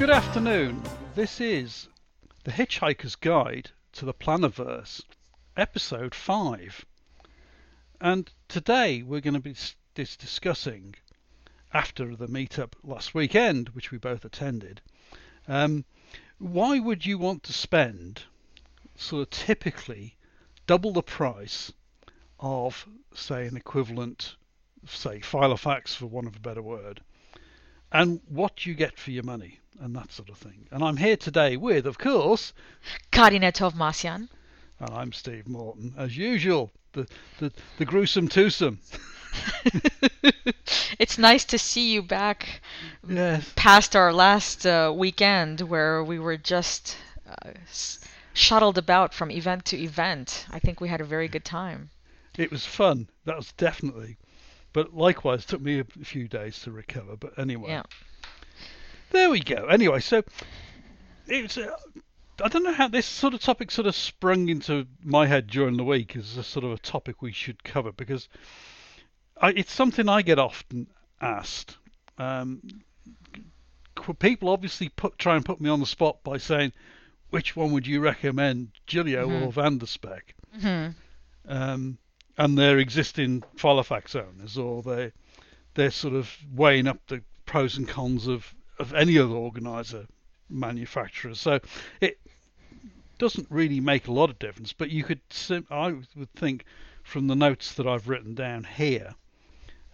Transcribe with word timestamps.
Good 0.00 0.08
afternoon. 0.08 0.82
This 1.14 1.42
is 1.42 1.86
The 2.44 2.52
Hitchhiker's 2.52 3.16
Guide 3.16 3.70
to 3.92 4.06
the 4.06 4.14
Plannerverse, 4.14 5.02
episode 5.58 6.14
5. 6.14 6.86
And 8.00 8.32
today 8.48 9.02
we're 9.02 9.20
going 9.20 9.34
to 9.34 9.40
be 9.40 9.54
dis- 9.94 10.16
discussing, 10.16 10.94
after 11.74 12.16
the 12.16 12.28
meetup 12.28 12.72
last 12.82 13.12
weekend, 13.12 13.68
which 13.68 13.90
we 13.90 13.98
both 13.98 14.24
attended, 14.24 14.80
um, 15.46 15.84
why 16.38 16.78
would 16.78 17.04
you 17.04 17.18
want 17.18 17.42
to 17.42 17.52
spend 17.52 18.22
sort 18.96 19.20
of 19.24 19.28
typically 19.28 20.16
double 20.66 20.94
the 20.94 21.02
price 21.02 21.74
of, 22.38 22.88
say, 23.12 23.46
an 23.46 23.54
equivalent, 23.54 24.36
say, 24.88 25.20
Filofax, 25.20 25.94
for 25.94 26.06
want 26.06 26.26
of 26.26 26.36
a 26.36 26.40
better 26.40 26.62
word, 26.62 27.02
and 27.92 28.22
what 28.26 28.64
you 28.64 28.72
get 28.72 28.98
for 28.98 29.10
your 29.10 29.24
money 29.24 29.59
and 29.78 29.94
that 29.96 30.10
sort 30.12 30.28
of 30.28 30.36
thing. 30.38 30.66
And 30.70 30.82
I'm 30.82 30.96
here 30.96 31.16
today 31.16 31.56
with, 31.56 31.86
of 31.86 31.98
course, 31.98 32.52
Karina 33.10 33.52
Tovmasyan. 33.52 34.28
and 34.80 34.90
I'm 34.90 35.12
Steve 35.12 35.46
Morton, 35.48 35.94
as 35.96 36.16
usual, 36.16 36.70
the 36.92 37.06
the, 37.38 37.52
the 37.78 37.84
gruesome 37.84 38.28
twosome. 38.28 38.80
it's 40.98 41.18
nice 41.18 41.44
to 41.44 41.58
see 41.58 41.92
you 41.92 42.02
back 42.02 42.60
Yes. 43.08 43.52
past 43.56 43.94
our 43.96 44.12
last 44.12 44.66
uh, 44.66 44.92
weekend 44.94 45.60
where 45.62 46.02
we 46.02 46.18
were 46.18 46.36
just 46.36 46.96
uh, 47.28 47.50
shuttled 48.32 48.76
about 48.78 49.14
from 49.14 49.30
event 49.30 49.64
to 49.66 49.78
event. 49.80 50.46
I 50.50 50.58
think 50.58 50.80
we 50.80 50.88
had 50.88 51.00
a 51.00 51.04
very 51.04 51.28
good 51.28 51.44
time. 51.44 51.90
It 52.36 52.50
was 52.50 52.66
fun. 52.66 53.08
That 53.24 53.36
was 53.36 53.52
definitely. 53.52 54.16
But 54.72 54.94
likewise, 54.94 55.42
it 55.44 55.48
took 55.48 55.60
me 55.60 55.80
a 55.80 55.84
few 56.04 56.28
days 56.28 56.58
to 56.60 56.70
recover. 56.70 57.16
But 57.16 57.38
anyway, 57.38 57.70
Yeah. 57.70 57.82
There 59.10 59.30
we 59.30 59.40
go. 59.40 59.66
Anyway, 59.66 60.00
so 60.00 60.22
it's. 61.26 61.58
Uh, 61.58 61.76
I 62.42 62.48
don't 62.48 62.62
know 62.62 62.72
how 62.72 62.88
this 62.88 63.06
sort 63.06 63.34
of 63.34 63.40
topic 63.40 63.70
sort 63.70 63.86
of 63.86 63.94
sprung 63.94 64.48
into 64.48 64.86
my 65.04 65.26
head 65.26 65.46
during 65.46 65.76
the 65.76 65.84
week 65.84 66.16
as 66.16 66.38
a 66.38 66.42
sort 66.42 66.64
of 66.64 66.72
a 66.72 66.78
topic 66.78 67.20
we 67.20 67.32
should 67.32 67.62
cover 67.62 67.92
because 67.92 68.28
I, 69.38 69.50
it's 69.50 69.72
something 69.72 70.08
I 70.08 70.22
get 70.22 70.38
often 70.38 70.86
asked. 71.20 71.76
Um, 72.16 72.62
people 74.18 74.48
obviously 74.48 74.88
put 74.88 75.18
try 75.18 75.36
and 75.36 75.44
put 75.44 75.60
me 75.60 75.68
on 75.68 75.80
the 75.80 75.86
spot 75.86 76.24
by 76.24 76.38
saying, 76.38 76.72
which 77.28 77.54
one 77.54 77.72
would 77.72 77.86
you 77.86 78.00
recommend, 78.00 78.70
Gillio 78.86 79.42
or 79.42 79.52
Van 79.52 79.78
der 79.78 79.86
Spek? 79.86 80.34
hmm 80.58 80.88
um, 81.46 81.98
and 82.38 82.56
they're 82.56 82.78
existing 82.78 83.42
Filofax 83.56 84.16
owners, 84.16 84.56
or 84.56 84.82
they 84.82 85.12
they're 85.74 85.90
sort 85.90 86.14
of 86.14 86.34
weighing 86.52 86.86
up 86.86 86.98
the 87.06 87.22
pros 87.44 87.76
and 87.76 87.88
cons 87.88 88.26
of, 88.26 88.54
of 88.80 88.94
any 88.94 89.18
other 89.18 89.34
organizer 89.34 90.06
manufacturer. 90.48 91.34
So 91.34 91.60
it 92.00 92.18
doesn't 93.18 93.46
really 93.50 93.80
make 93.80 94.08
a 94.08 94.12
lot 94.12 94.30
of 94.30 94.38
difference. 94.38 94.72
But 94.72 94.90
you 94.90 95.04
could, 95.04 95.20
I 95.70 95.92
would 96.16 96.32
think, 96.34 96.64
from 97.02 97.26
the 97.26 97.36
notes 97.36 97.74
that 97.74 97.86
I've 97.86 98.08
written 98.08 98.34
down 98.34 98.64
here, 98.64 99.14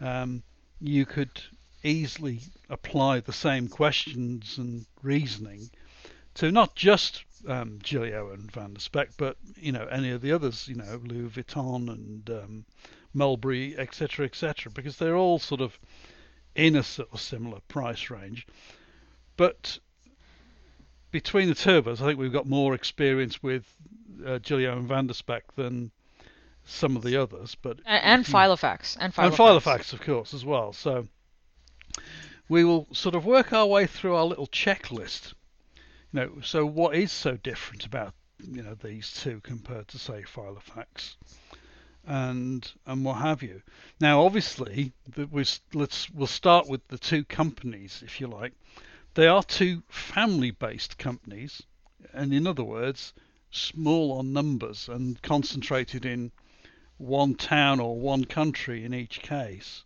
um, 0.01 0.43
you 0.81 1.05
could 1.05 1.43
easily 1.83 2.41
apply 2.69 3.21
the 3.21 3.33
same 3.33 3.69
questions 3.69 4.59
and 4.59 4.87
reasoning 5.03 5.71
to 6.35 6.53
not 6.53 6.75
just 6.75 7.25
um, 7.49 7.79
and 7.89 8.53
Van 8.53 8.75
der 8.75 8.81
Spek, 8.81 9.09
but 9.17 9.37
you 9.57 9.73
know 9.73 9.87
any 9.87 10.11
of 10.11 10.21
the 10.21 10.33
others, 10.33 10.69
you 10.69 10.75
know 10.75 11.01
Louis 11.05 11.31
Vuitton 11.31 11.89
and 11.89 12.31
um, 12.31 12.65
Mulberry, 13.15 13.77
etc., 13.79 14.27
etc., 14.27 14.71
because 14.73 14.97
they're 14.99 15.17
all 15.17 15.39
sort 15.39 15.61
of 15.61 15.79
in 16.57 16.75
a 16.75 16.83
sort 16.83 17.09
of 17.13 17.21
similar 17.21 17.61
price 17.69 18.11
range. 18.11 18.47
But 19.37 19.79
between 21.11 21.49
the 21.49 21.55
two 21.55 21.77
of 21.77 21.87
us, 21.87 22.01
I 22.01 22.07
think 22.07 22.19
we've 22.19 22.33
got 22.33 22.47
more 22.47 22.75
experience 22.75 23.43
with 23.43 23.65
uh, 24.25 24.39
Gillio 24.39 24.73
and 24.73 24.89
Van 24.89 25.07
der 25.07 25.13
Spek 25.13 25.43
than 25.55 25.91
some 26.65 26.97
of 26.97 27.03
the 27.03 27.17
others. 27.17 27.55
But 27.55 27.79
And, 27.87 28.03
and 28.03 28.25
Filofax. 28.25 28.97
And 28.99 29.15
Filofax. 29.15 29.25
and 29.25 29.35
Filofax, 29.35 29.93
of 29.93 30.01
course, 30.01 30.35
as 30.35 30.45
well. 30.45 30.73
So 30.73 31.07
we 32.49 32.65
will 32.65 32.89
sort 32.93 33.15
of 33.15 33.25
work 33.25 33.53
our 33.53 33.67
way 33.67 33.87
through 33.87 34.17
our 34.17 34.25
little 34.25 34.47
checklist. 34.49 35.35
You 36.13 36.21
know, 36.21 36.41
so 36.43 36.65
what 36.65 36.97
is 36.97 37.13
so 37.13 37.37
different 37.37 37.85
about 37.85 38.15
you 38.51 38.63
know 38.63 38.75
these 38.75 39.13
two 39.13 39.41
compared 39.41 39.89
to 39.89 39.99
say 39.99 40.23
Filofax 40.23 41.17
and 42.07 42.71
and 42.87 43.05
what 43.05 43.19
have 43.19 43.43
you? 43.43 43.63
Now, 44.01 44.25
obviously, 44.25 44.93
we 45.17 45.45
let's 45.75 46.09
we'll 46.11 46.27
start 46.27 46.69
with 46.69 46.87
the 46.89 46.99
two 46.99 47.25
companies, 47.25 48.03
if 48.05 48.21
you 48.21 48.29
like. 48.29 48.53
They 49.15 49.27
are 49.27 49.43
two 49.43 49.83
family-based 49.89 50.99
companies, 50.99 51.63
and 52.13 52.33
in 52.33 52.47
other 52.47 52.65
words, 52.65 53.13
small 53.51 54.13
on 54.13 54.33
numbers 54.33 54.89
and 54.89 55.21
concentrated 55.23 56.05
in 56.05 56.31
one 56.99 57.35
town 57.35 57.81
or 57.81 57.99
one 57.99 58.25
country 58.25 58.85
in 58.85 58.95
each 58.95 59.21
case. 59.21 59.85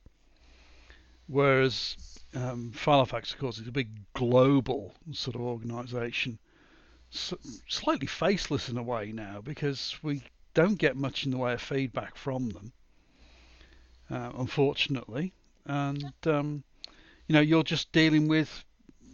Whereas 1.26 1.96
um, 2.34 2.72
Filofax, 2.74 3.32
of 3.32 3.38
course, 3.38 3.58
is 3.58 3.68
a 3.68 3.72
big 3.72 3.88
global 4.14 4.94
sort 5.12 5.36
of 5.36 5.42
organisation, 5.42 6.38
S- 7.12 7.34
slightly 7.68 8.06
faceless 8.06 8.68
in 8.68 8.78
a 8.78 8.82
way 8.82 9.12
now 9.12 9.40
because 9.40 9.96
we 10.02 10.22
don't 10.54 10.76
get 10.78 10.96
much 10.96 11.24
in 11.24 11.30
the 11.30 11.38
way 11.38 11.52
of 11.52 11.60
feedback 11.62 12.16
from 12.16 12.50
them, 12.50 12.72
uh, 14.10 14.32
unfortunately. 14.36 15.32
And 15.66 16.12
um, 16.26 16.64
you 17.26 17.34
know, 17.34 17.40
you're 17.40 17.62
just 17.62 17.92
dealing 17.92 18.28
with 18.28 18.64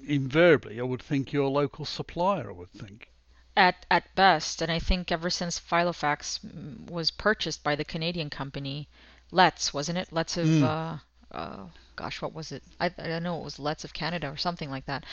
invariably, 0.07 0.81
I 0.81 0.85
would 0.85 1.03
think, 1.03 1.33
your 1.33 1.49
local 1.49 1.85
supplier. 1.85 2.51
I 2.51 2.53
would 2.55 2.71
think. 2.71 3.11
At, 3.57 3.87
at 3.91 4.15
best, 4.15 4.61
and 4.63 4.71
I 4.71 4.79
think 4.79 5.11
ever 5.11 5.31
since 5.31 5.59
Filofax 5.59 6.41
mm, 6.41 6.91
was 6.91 7.11
purchased 7.11 7.63
by 7.63 7.75
the 7.75 7.85
Canadian 7.85 8.29
company, 8.31 8.89
Letts, 9.31 9.73
wasn't 9.73 9.99
it? 9.99 10.13
Letts 10.13 10.37
of, 10.37 10.47
Mm. 10.47 10.63
uh, 10.63 10.99
uh, 11.33 11.65
gosh, 11.97 12.21
what 12.23 12.35
was 12.35 12.53
it? 12.53 12.63
I, 12.81 12.91
I 12.99 13.19
know 13.19 13.39
it 13.39 13.45
was 13.45 13.59
Letts 13.59 13.85
of 13.85 13.93
Canada 13.93 14.31
or 14.31 14.37
something 14.37 14.71
like 14.71 14.87
that. 14.87 15.05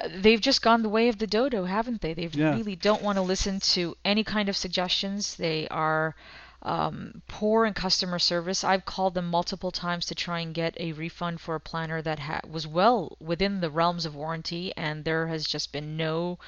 Uh, 0.00 0.08
they've 0.20 0.40
just 0.40 0.62
gone 0.62 0.82
the 0.82 0.88
way 0.88 1.08
of 1.08 1.18
the 1.18 1.26
dodo, 1.26 1.64
haven't 1.64 2.00
they? 2.00 2.14
They 2.14 2.26
Yeah. 2.32 2.54
really 2.54 2.76
don't 2.76 3.02
want 3.02 3.16
to 3.16 3.22
listen 3.22 3.60
to 3.60 3.96
any 4.04 4.24
kind 4.24 4.48
of 4.48 4.56
suggestions. 4.56 5.36
They 5.36 5.66
are 5.68 6.14
um, 6.62 7.20
poor 7.28 7.66
in 7.66 7.74
customer 7.74 8.18
service. 8.18 8.64
I've 8.64 8.86
called 8.86 9.14
them 9.14 9.26
multiple 9.28 9.70
times 9.70 10.06
to 10.06 10.14
try 10.14 10.40
and 10.40 10.54
get 10.54 10.74
a 10.80 10.92
refund 10.92 11.40
for 11.40 11.54
a 11.54 11.60
planner 11.60 12.00
that 12.02 12.18
ha- 12.20 12.40
was 12.48 12.66
well 12.66 13.16
within 13.20 13.60
the 13.60 13.70
realms 13.70 14.06
of 14.06 14.14
warranty, 14.14 14.72
and 14.76 15.04
there 15.04 15.26
has 15.28 15.44
just 15.46 15.72
been 15.72 15.96
no 15.96 16.38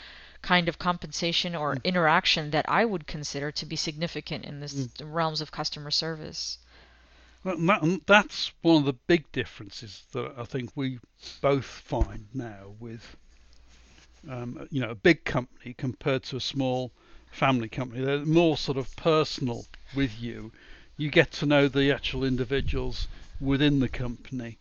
kind 0.42 0.68
of 0.68 0.78
compensation 0.78 1.54
or 1.54 1.76
interaction 1.84 2.50
that 2.50 2.64
I 2.68 2.84
would 2.84 3.06
consider 3.06 3.50
to 3.52 3.66
be 3.66 3.76
significant 3.76 4.44
in 4.44 4.60
this 4.60 4.88
realms 5.02 5.40
of 5.40 5.50
customer 5.50 5.90
service. 5.90 6.58
That, 7.46 7.58
and 7.80 8.00
that's 8.06 8.50
one 8.62 8.78
of 8.78 8.86
the 8.86 8.92
big 8.92 9.30
differences 9.30 10.02
that 10.10 10.32
I 10.36 10.42
think 10.42 10.72
we 10.74 10.98
both 11.40 11.64
find 11.64 12.26
now 12.34 12.74
with, 12.80 13.16
um, 14.28 14.66
you 14.72 14.80
know, 14.80 14.90
a 14.90 14.96
big 14.96 15.24
company 15.24 15.72
compared 15.78 16.24
to 16.24 16.36
a 16.36 16.40
small 16.40 16.90
family 17.30 17.68
company. 17.68 18.04
They're 18.04 18.26
more 18.26 18.56
sort 18.56 18.78
of 18.78 18.94
personal 18.96 19.64
with 19.94 20.20
you. 20.20 20.50
You 20.96 21.08
get 21.08 21.30
to 21.32 21.46
know 21.46 21.68
the 21.68 21.92
actual 21.92 22.24
individuals 22.24 23.06
within 23.40 23.78
the 23.78 23.88
company. 23.88 24.58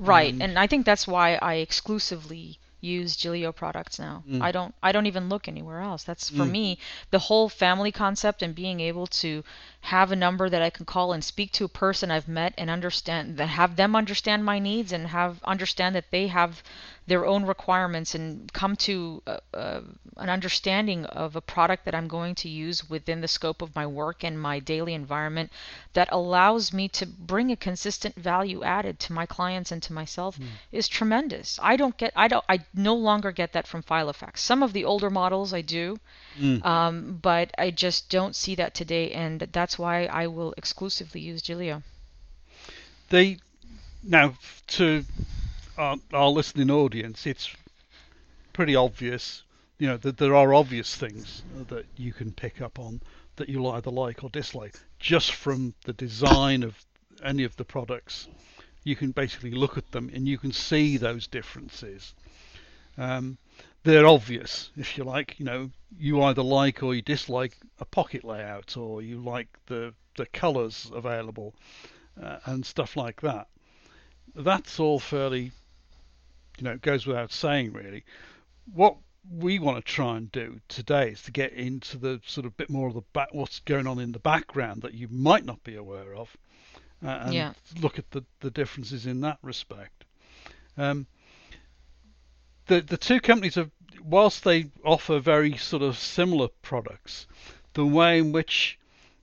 Right, 0.00 0.32
And- 0.32 0.42
and 0.42 0.58
I 0.58 0.66
think 0.66 0.86
that's 0.86 1.06
why 1.06 1.36
I 1.36 1.54
exclusively 1.54 2.58
use 2.80 3.16
Gillio 3.16 3.54
products 3.54 3.98
now. 3.98 4.22
Mm. 4.28 4.40
I 4.42 4.52
don't 4.52 4.74
I 4.82 4.92
don't 4.92 5.06
even 5.06 5.28
look 5.28 5.48
anywhere 5.48 5.80
else. 5.80 6.04
That's 6.04 6.30
for 6.30 6.44
Mm. 6.44 6.50
me 6.50 6.78
the 7.10 7.18
whole 7.18 7.48
family 7.48 7.90
concept 7.92 8.42
and 8.42 8.54
being 8.54 8.80
able 8.80 9.06
to 9.22 9.42
have 9.80 10.12
a 10.12 10.16
number 10.16 10.48
that 10.48 10.62
I 10.62 10.70
can 10.70 10.86
call 10.86 11.12
and 11.12 11.22
speak 11.24 11.52
to 11.52 11.64
a 11.64 11.68
person 11.68 12.10
I've 12.10 12.28
met 12.28 12.54
and 12.56 12.70
understand 12.70 13.36
that 13.38 13.46
have 13.48 13.76
them 13.76 13.96
understand 13.96 14.44
my 14.44 14.58
needs 14.58 14.92
and 14.92 15.08
have 15.08 15.42
understand 15.44 15.94
that 15.96 16.10
they 16.10 16.28
have 16.28 16.62
their 17.08 17.24
own 17.26 17.44
requirements 17.44 18.14
and 18.14 18.52
come 18.52 18.76
to 18.76 19.22
uh, 19.26 19.38
uh, 19.54 19.80
an 20.18 20.28
understanding 20.28 21.04
of 21.06 21.36
a 21.36 21.40
product 21.40 21.84
that 21.86 21.94
I'm 21.94 22.06
going 22.08 22.34
to 22.36 22.48
use 22.48 22.88
within 22.90 23.20
the 23.22 23.28
scope 23.28 23.62
of 23.62 23.74
my 23.74 23.86
work 23.86 24.22
and 24.24 24.40
my 24.40 24.58
daily 24.60 24.92
environment 24.94 25.50
that 25.94 26.08
allows 26.12 26.72
me 26.72 26.88
to 26.88 27.06
bring 27.06 27.50
a 27.50 27.56
consistent 27.56 28.14
value 28.14 28.62
added 28.62 29.00
to 29.00 29.12
my 29.12 29.26
clients 29.26 29.72
and 29.72 29.82
to 29.84 29.92
myself 29.92 30.38
is 30.70 30.86
tremendous. 30.86 31.58
I 31.62 31.76
don't 31.76 31.96
get 31.96 32.12
I 32.14 32.28
don't 32.28 32.44
I 32.48 32.58
no 32.74 32.94
longer 32.94 33.32
get 33.32 33.52
that 33.54 33.66
from 33.66 33.82
Filofax. 33.82 34.38
Some 34.38 34.62
of 34.62 34.72
the 34.72 34.84
older 34.84 35.10
models 35.10 35.52
I 35.54 35.62
do, 35.62 35.98
Mm. 36.38 36.64
um, 36.64 37.18
but 37.20 37.50
I 37.58 37.70
just 37.72 38.10
don't 38.10 38.36
see 38.36 38.54
that 38.56 38.72
today, 38.74 39.10
and 39.10 39.40
that's 39.40 39.76
why 39.78 40.04
I 40.06 40.28
will 40.28 40.54
exclusively 40.56 41.20
use 41.20 41.42
Gillio. 41.42 41.82
They 43.08 43.38
now 44.04 44.34
to 44.76 45.04
our, 45.78 45.96
our 46.12 46.28
listening 46.28 46.70
audience, 46.70 47.26
it's 47.26 47.54
pretty 48.52 48.74
obvious, 48.74 49.44
you 49.78 49.86
know, 49.86 49.96
that 49.96 50.18
there 50.18 50.34
are 50.34 50.52
obvious 50.52 50.96
things 50.96 51.42
that 51.68 51.86
you 51.96 52.12
can 52.12 52.32
pick 52.32 52.60
up 52.60 52.78
on 52.78 53.00
that 53.36 53.48
you'll 53.48 53.70
either 53.70 53.90
like 53.90 54.24
or 54.24 54.30
dislike 54.30 54.74
just 54.98 55.32
from 55.32 55.72
the 55.84 55.92
design 55.92 56.64
of 56.64 56.84
any 57.22 57.44
of 57.44 57.56
the 57.56 57.64
products. 57.64 58.28
You 58.82 58.96
can 58.96 59.12
basically 59.12 59.52
look 59.52 59.78
at 59.78 59.92
them 59.92 60.10
and 60.12 60.26
you 60.26 60.36
can 60.38 60.52
see 60.52 60.96
those 60.96 61.28
differences. 61.28 62.14
Um, 62.96 63.38
they're 63.84 64.06
obvious, 64.06 64.70
if 64.76 64.98
you 64.98 65.04
like. 65.04 65.38
You 65.38 65.44
know, 65.44 65.70
you 65.96 66.20
either 66.22 66.42
like 66.42 66.82
or 66.82 66.94
you 66.94 67.02
dislike 67.02 67.56
a 67.78 67.84
pocket 67.84 68.24
layout, 68.24 68.76
or 68.76 69.02
you 69.02 69.20
like 69.20 69.48
the 69.66 69.94
the 70.16 70.26
colours 70.26 70.90
available, 70.92 71.54
uh, 72.20 72.38
and 72.46 72.66
stuff 72.66 72.96
like 72.96 73.20
that. 73.20 73.46
That's 74.34 74.80
all 74.80 74.98
fairly, 74.98 75.52
you 76.58 76.64
know, 76.64 76.72
it 76.72 76.82
goes 76.82 77.06
without 77.06 77.32
saying, 77.32 77.72
really. 77.72 78.04
What 78.72 78.96
we 79.30 79.58
want 79.58 79.84
to 79.84 79.92
try 79.92 80.16
and 80.16 80.30
do 80.32 80.60
today 80.68 81.10
is 81.10 81.22
to 81.22 81.32
get 81.32 81.52
into 81.52 81.98
the 81.98 82.20
sort 82.26 82.46
of 82.46 82.56
bit 82.56 82.70
more 82.70 82.88
of 82.88 82.94
the 82.94 83.02
back, 83.12 83.28
what's 83.32 83.60
going 83.60 83.86
on 83.86 83.98
in 83.98 84.12
the 84.12 84.18
background 84.18 84.82
that 84.82 84.94
you 84.94 85.08
might 85.08 85.44
not 85.44 85.62
be 85.62 85.76
aware 85.76 86.14
of, 86.14 86.36
uh, 87.04 87.08
and 87.08 87.34
Yeah. 87.34 87.52
look 87.80 87.98
at 87.98 88.10
the, 88.10 88.24
the 88.40 88.50
differences 88.50 89.06
in 89.06 89.20
that 89.20 89.38
respect. 89.42 90.04
Um, 90.76 91.06
the 92.66 92.80
the 92.80 92.96
two 92.96 93.20
companies 93.20 93.56
have, 93.56 93.70
whilst 94.02 94.44
they 94.44 94.70
offer 94.84 95.18
very 95.18 95.56
sort 95.56 95.82
of 95.82 95.98
similar 95.98 96.48
products, 96.62 97.26
the 97.74 97.86
way 97.86 98.18
in 98.18 98.32
which 98.32 98.78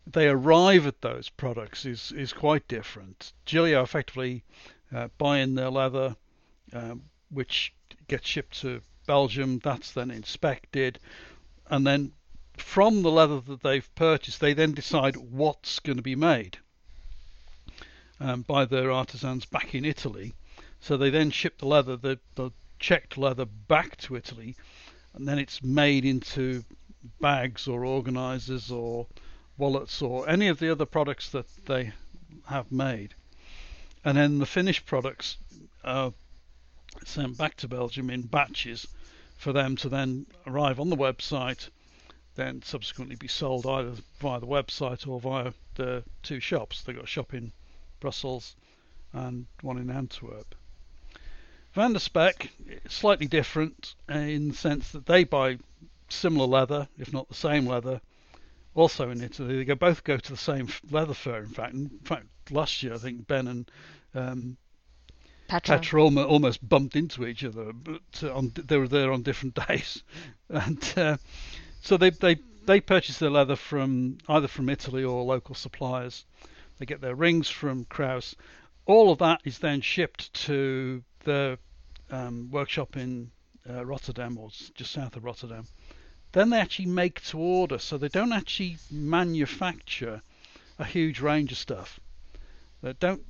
they 0.07 0.27
arrive 0.27 0.85
at 0.85 1.01
those 1.01 1.29
products 1.29 1.85
is 1.85 2.11
is 2.11 2.33
quite 2.33 2.67
different. 2.67 3.33
Gillio 3.45 3.83
effectively 3.83 4.43
uh, 4.93 5.07
buying 5.17 5.55
their 5.55 5.69
leather, 5.69 6.15
um, 6.73 7.03
which 7.35 7.73
gets 8.07 8.27
shipped 8.27 8.61
to 8.61 8.81
Belgium. 9.05 9.59
That's 9.59 9.91
then 9.91 10.09
inspected, 10.09 10.99
and 11.69 11.85
then 11.85 12.11
from 12.57 13.01
the 13.01 13.11
leather 13.11 13.41
that 13.41 13.61
they've 13.61 13.95
purchased, 13.95 14.39
they 14.39 14.53
then 14.53 14.73
decide 14.73 15.17
what's 15.17 15.79
going 15.79 15.97
to 15.97 16.03
be 16.03 16.15
made 16.15 16.57
um, 18.19 18.41
by 18.43 18.65
their 18.65 18.91
artisans 18.91 19.45
back 19.45 19.75
in 19.75 19.85
Italy. 19.85 20.33
So 20.79 20.97
they 20.97 21.09
then 21.09 21.31
ship 21.31 21.57
the 21.57 21.67
leather, 21.67 21.97
the, 21.97 22.19
the 22.35 22.51
checked 22.79 23.17
leather, 23.17 23.45
back 23.45 23.97
to 23.97 24.15
Italy, 24.15 24.55
and 25.13 25.27
then 25.27 25.39
it's 25.39 25.63
made 25.63 26.05
into 26.05 26.63
bags 27.19 27.67
or 27.67 27.85
organisers 27.85 28.71
or 28.71 29.07
wallets 29.57 30.01
or 30.01 30.27
any 30.29 30.47
of 30.47 30.59
the 30.59 30.71
other 30.71 30.85
products 30.85 31.29
that 31.31 31.47
they 31.65 31.91
have 32.47 32.71
made. 32.71 33.13
And 34.03 34.17
then 34.17 34.37
the 34.37 34.45
finished 34.45 34.85
products 34.85 35.37
are 35.83 36.13
sent 37.03 37.37
back 37.37 37.55
to 37.57 37.67
Belgium 37.67 38.09
in 38.09 38.23
batches 38.23 38.87
for 39.37 39.53
them 39.53 39.75
to 39.77 39.89
then 39.89 40.25
arrive 40.47 40.79
on 40.79 40.89
the 40.89 40.95
website, 40.95 41.69
then 42.35 42.61
subsequently 42.61 43.15
be 43.15 43.27
sold 43.27 43.65
either 43.65 43.93
via 44.19 44.39
the 44.39 44.47
website 44.47 45.07
or 45.07 45.19
via 45.19 45.53
the 45.75 46.03
two 46.23 46.39
shops. 46.39 46.81
They've 46.81 46.95
got 46.95 47.05
a 47.05 47.07
shop 47.07 47.33
in 47.33 47.51
Brussels 47.99 48.55
and 49.13 49.45
one 49.61 49.77
in 49.77 49.89
Antwerp. 49.89 50.55
Van 51.73 51.93
der 51.93 51.99
Spek, 51.99 52.49
slightly 52.87 53.27
different 53.27 53.95
in 54.07 54.49
the 54.49 54.55
sense 54.55 54.91
that 54.91 55.05
they 55.05 55.25
buy 55.25 55.57
similar 56.09 56.47
leather, 56.47 56.87
if 56.97 57.11
not 57.11 57.27
the 57.27 57.35
same 57.35 57.65
leather, 57.65 57.99
also 58.73 59.09
in 59.09 59.21
Italy. 59.21 59.57
They 59.57 59.65
go, 59.65 59.75
both 59.75 60.03
go 60.03 60.17
to 60.17 60.31
the 60.31 60.37
same 60.37 60.69
leather 60.89 61.13
fair, 61.13 61.39
in 61.39 61.49
fact. 61.49 61.73
In 61.73 61.89
fact, 62.03 62.27
last 62.49 62.81
year 62.83 62.93
I 62.93 62.97
think 62.97 63.27
Ben 63.27 63.47
and 63.47 63.71
um, 64.13 64.57
Petra. 65.47 65.77
Petra 65.77 66.03
almost 66.03 66.67
bumped 66.67 66.95
into 66.95 67.25
each 67.25 67.43
other, 67.43 67.71
but 67.71 68.01
uh, 68.23 68.33
on, 68.33 68.51
they 68.55 68.77
were 68.77 68.87
there 68.87 69.11
on 69.11 69.21
different 69.21 69.55
days, 69.67 70.03
and 70.49 70.93
uh, 70.97 71.17
so 71.81 71.97
they 71.97 72.09
they 72.09 72.37
they 72.65 72.81
purchase 72.81 73.19
their 73.19 73.29
leather 73.29 73.55
from 73.55 74.17
either 74.27 74.47
from 74.47 74.69
Italy 74.69 75.03
or 75.03 75.23
local 75.23 75.55
suppliers. 75.55 76.25
They 76.77 76.85
get 76.85 77.01
their 77.01 77.15
rings 77.15 77.49
from 77.49 77.85
Krause. 77.85 78.35
All 78.85 79.11
of 79.11 79.19
that 79.19 79.41
is 79.45 79.59
then 79.59 79.81
shipped 79.81 80.33
to 80.45 81.03
the 81.23 81.57
um, 82.09 82.49
workshop 82.51 82.97
in 82.97 83.31
uh, 83.69 83.85
Rotterdam 83.85 84.37
or 84.37 84.49
just 84.49 84.91
south 84.91 85.15
of 85.15 85.23
Rotterdam. 85.23 85.67
Then 86.31 86.49
they 86.49 86.59
actually 86.59 86.87
make 86.87 87.23
to 87.27 87.39
order, 87.39 87.77
so 87.77 87.97
they 87.97 88.09
don't 88.09 88.33
actually 88.33 88.77
manufacture 88.91 90.21
a 90.77 90.85
huge 90.85 91.21
range 91.21 91.51
of 91.51 91.57
stuff. 91.57 91.99
They 92.81 92.93
don't. 92.93 93.23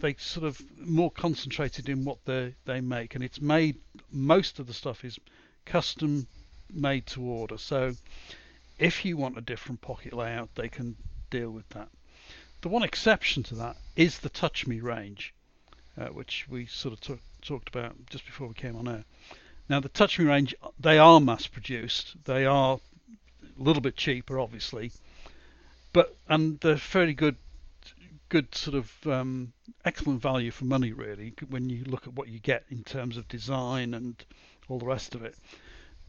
They 0.00 0.14
sort 0.14 0.46
of 0.46 0.60
more 0.78 1.10
concentrated 1.10 1.88
in 1.88 2.04
what 2.04 2.24
they 2.24 2.54
they 2.64 2.80
make, 2.80 3.14
and 3.14 3.24
it's 3.24 3.40
made. 3.40 3.76
Most 4.10 4.58
of 4.58 4.66
the 4.66 4.74
stuff 4.74 5.04
is 5.04 5.18
custom 5.64 6.26
made 6.72 7.06
to 7.06 7.22
order. 7.22 7.58
So 7.58 7.94
if 8.78 9.04
you 9.04 9.16
want 9.16 9.38
a 9.38 9.42
different 9.42 9.80
pocket 9.80 10.12
layout, 10.12 10.54
they 10.54 10.68
can 10.68 10.96
deal 11.30 11.50
with 11.50 11.68
that. 11.70 11.88
The 12.62 12.68
one 12.68 12.82
exception 12.82 13.42
to 13.44 13.54
that 13.56 13.76
is 13.96 14.18
the 14.18 14.28
Touch 14.28 14.66
Me 14.66 14.80
range, 14.80 15.34
uh, 15.98 16.06
which 16.06 16.46
we 16.48 16.66
sort 16.66 16.94
of 16.94 17.00
talk, 17.00 17.20
talked 17.42 17.68
about 17.68 17.94
just 18.08 18.24
before 18.24 18.48
we 18.48 18.54
came 18.54 18.76
on 18.76 18.88
air. 18.88 19.04
Now 19.68 19.80
the 19.80 19.88
Touch 19.88 20.18
Me 20.18 20.26
range, 20.26 20.54
they 20.78 20.98
are 20.98 21.20
mass 21.20 21.46
produced. 21.46 22.14
They 22.24 22.46
are 22.46 22.78
a 22.78 23.62
little 23.62 23.82
bit 23.82 23.96
cheaper, 23.96 24.38
obviously, 24.38 24.92
but 25.92 26.16
and 26.28 26.58
they're 26.60 26.76
fairly 26.76 27.14
good, 27.14 27.36
good 28.32 28.54
sort 28.54 28.74
of 28.74 29.06
um, 29.06 29.52
excellent 29.84 30.22
value 30.22 30.50
for 30.50 30.64
money, 30.64 30.90
really. 30.90 31.34
When 31.50 31.68
you 31.68 31.84
look 31.84 32.06
at 32.06 32.14
what 32.14 32.28
you 32.28 32.38
get 32.38 32.64
in 32.70 32.82
terms 32.82 33.18
of 33.18 33.28
design 33.28 33.92
and 33.92 34.24
all 34.68 34.78
the 34.78 34.86
rest 34.86 35.14
of 35.14 35.22
it, 35.22 35.36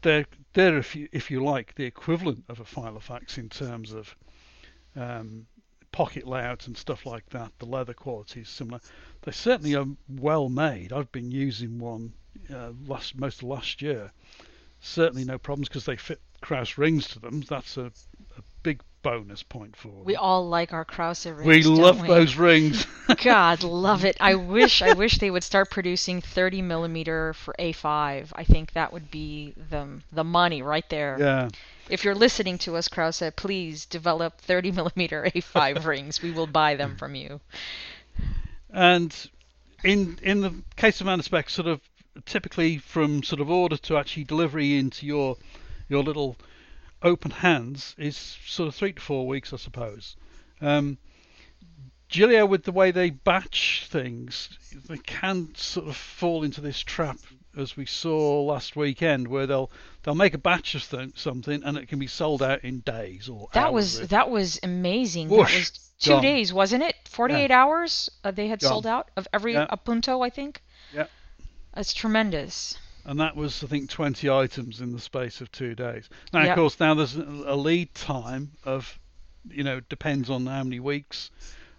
they're 0.00 0.24
they're 0.54 0.78
if 0.78 0.96
you 0.96 1.06
if 1.12 1.30
you 1.30 1.44
like 1.44 1.74
the 1.74 1.84
equivalent 1.84 2.42
of 2.48 2.60
a 2.60 2.64
Filofax 2.64 3.36
in 3.36 3.50
terms 3.50 3.92
of 3.92 4.16
um, 4.96 5.44
pocket 5.92 6.26
layout 6.26 6.66
and 6.66 6.78
stuff 6.78 7.04
like 7.04 7.28
that. 7.28 7.52
The 7.58 7.66
leather 7.66 7.92
quality 7.92 8.40
is 8.40 8.48
similar. 8.48 8.80
They 9.20 9.32
certainly 9.32 9.74
are 9.76 9.86
well 10.08 10.48
made. 10.48 10.94
I've 10.94 11.12
been 11.12 11.30
using 11.30 11.78
one 11.78 12.14
uh, 12.50 12.72
last 12.86 13.18
most 13.18 13.42
last 13.42 13.82
year. 13.82 14.10
Certainly 14.80 15.26
no 15.26 15.36
problems 15.36 15.68
because 15.68 15.84
they 15.84 15.96
fit 15.96 16.22
Krause 16.40 16.78
rings 16.78 17.06
to 17.08 17.18
them. 17.18 17.42
That's 17.42 17.76
a, 17.76 17.92
a 18.38 18.42
bonus 19.04 19.42
point 19.44 19.76
for 19.76 19.88
them. 19.88 20.04
We 20.04 20.16
all 20.16 20.48
like 20.48 20.72
our 20.72 20.84
Krause 20.84 21.26
rings. 21.26 21.46
We 21.46 21.62
love 21.62 22.00
we? 22.00 22.08
those 22.08 22.34
rings. 22.34 22.86
God, 23.22 23.62
love 23.62 24.04
it. 24.04 24.16
I 24.18 24.34
wish 24.56 24.82
I 24.82 24.94
wish 24.94 25.18
they 25.18 25.30
would 25.30 25.44
start 25.44 25.70
producing 25.70 26.20
30 26.20 26.62
millimeter 26.62 27.34
for 27.34 27.54
A5. 27.60 28.32
I 28.34 28.44
think 28.44 28.72
that 28.72 28.92
would 28.92 29.10
be 29.12 29.54
the 29.70 30.00
the 30.10 30.24
money 30.24 30.62
right 30.62 30.88
there. 30.88 31.16
yeah. 31.20 31.48
If 31.90 32.02
you're 32.02 32.14
listening 32.14 32.56
to 32.58 32.76
us, 32.76 32.88
Krause, 32.88 33.22
please 33.36 33.84
develop 33.84 34.40
30 34.40 34.72
millimeter 34.78 35.30
A5 35.34 35.84
rings. 35.84 36.22
We 36.22 36.32
will 36.32 36.46
buy 36.46 36.76
them 36.76 36.96
from 36.96 37.14
you. 37.14 37.40
And 38.72 39.14
in 39.84 40.18
in 40.22 40.40
the 40.40 40.54
case 40.76 41.00
of 41.00 41.06
Van 41.06 41.18
der 41.18 41.22
Spek, 41.22 41.50
sort 41.50 41.68
of 41.68 41.80
typically 42.24 42.78
from 42.78 43.22
sort 43.22 43.40
of 43.40 43.50
order 43.50 43.76
to 43.76 43.98
actually 43.98 44.24
delivery 44.24 44.78
into 44.78 45.04
your 45.04 45.36
your 45.88 46.02
little 46.02 46.36
open 47.02 47.30
hands 47.30 47.94
is 47.98 48.16
sort 48.46 48.68
of 48.68 48.74
three 48.74 48.92
to 48.92 49.00
four 49.00 49.26
weeks, 49.26 49.52
I 49.52 49.56
suppose. 49.56 50.16
Um, 50.60 50.98
Gillio, 52.10 52.48
with 52.48 52.64
the 52.64 52.72
way 52.72 52.90
they 52.90 53.10
batch 53.10 53.86
things, 53.88 54.48
they 54.88 54.98
can 54.98 55.54
sort 55.56 55.88
of 55.88 55.96
fall 55.96 56.44
into 56.44 56.60
this 56.60 56.80
trap 56.80 57.18
as 57.56 57.76
we 57.76 57.86
saw 57.86 58.42
last 58.42 58.74
weekend, 58.74 59.28
where 59.28 59.46
they'll 59.46 59.70
they'll 60.02 60.14
make 60.14 60.34
a 60.34 60.38
batch 60.38 60.74
of 60.74 60.88
th- 60.88 61.16
something 61.18 61.62
and 61.64 61.76
it 61.76 61.88
can 61.88 61.98
be 62.00 62.06
sold 62.08 62.42
out 62.42 62.64
in 62.64 62.80
days 62.80 63.28
or 63.28 63.48
That 63.52 63.66
hours. 63.66 63.98
was 64.00 64.08
that 64.08 64.28
was 64.30 64.58
amazing. 64.62 65.28
Whoosh, 65.28 65.52
that 65.52 65.58
was 65.58 65.90
two 66.00 66.10
gone. 66.10 66.22
days, 66.22 66.52
wasn't 66.52 66.82
it? 66.82 66.96
48 67.08 67.50
hours 67.52 68.10
uh, 68.24 68.30
they 68.32 68.48
had 68.48 68.58
Gone. 68.60 68.68
sold 68.70 68.86
out 68.86 69.10
of 69.16 69.28
every 69.32 69.52
Yeah. 69.54 69.66
Apunto, 69.70 70.24
I 70.24 70.30
think. 70.30 70.62
Yeah. 70.92 71.06
That's 71.74 71.92
tremendous. 71.92 72.76
And 73.04 73.20
that 73.20 73.36
was 73.36 73.62
I 73.62 73.66
think 73.66 73.90
20 73.90 74.30
items 74.30 74.80
in 74.80 74.92
the 74.92 75.00
space 75.00 75.40
of 75.40 75.50
two 75.52 75.74
days. 75.74 76.08
Now, 76.32 76.42
Yeah. 76.42 76.50
of 76.52 76.56
course, 76.56 76.80
now 76.80 76.94
there's 76.94 77.16
a 77.16 77.54
lead 77.56 77.94
time 77.94 78.52
of, 78.64 78.98
you 79.50 79.64
know, 79.64 79.80
depends 79.80 80.30
on 80.30 80.46
how 80.46 80.64
many 80.64 80.80
weeks 80.80 81.30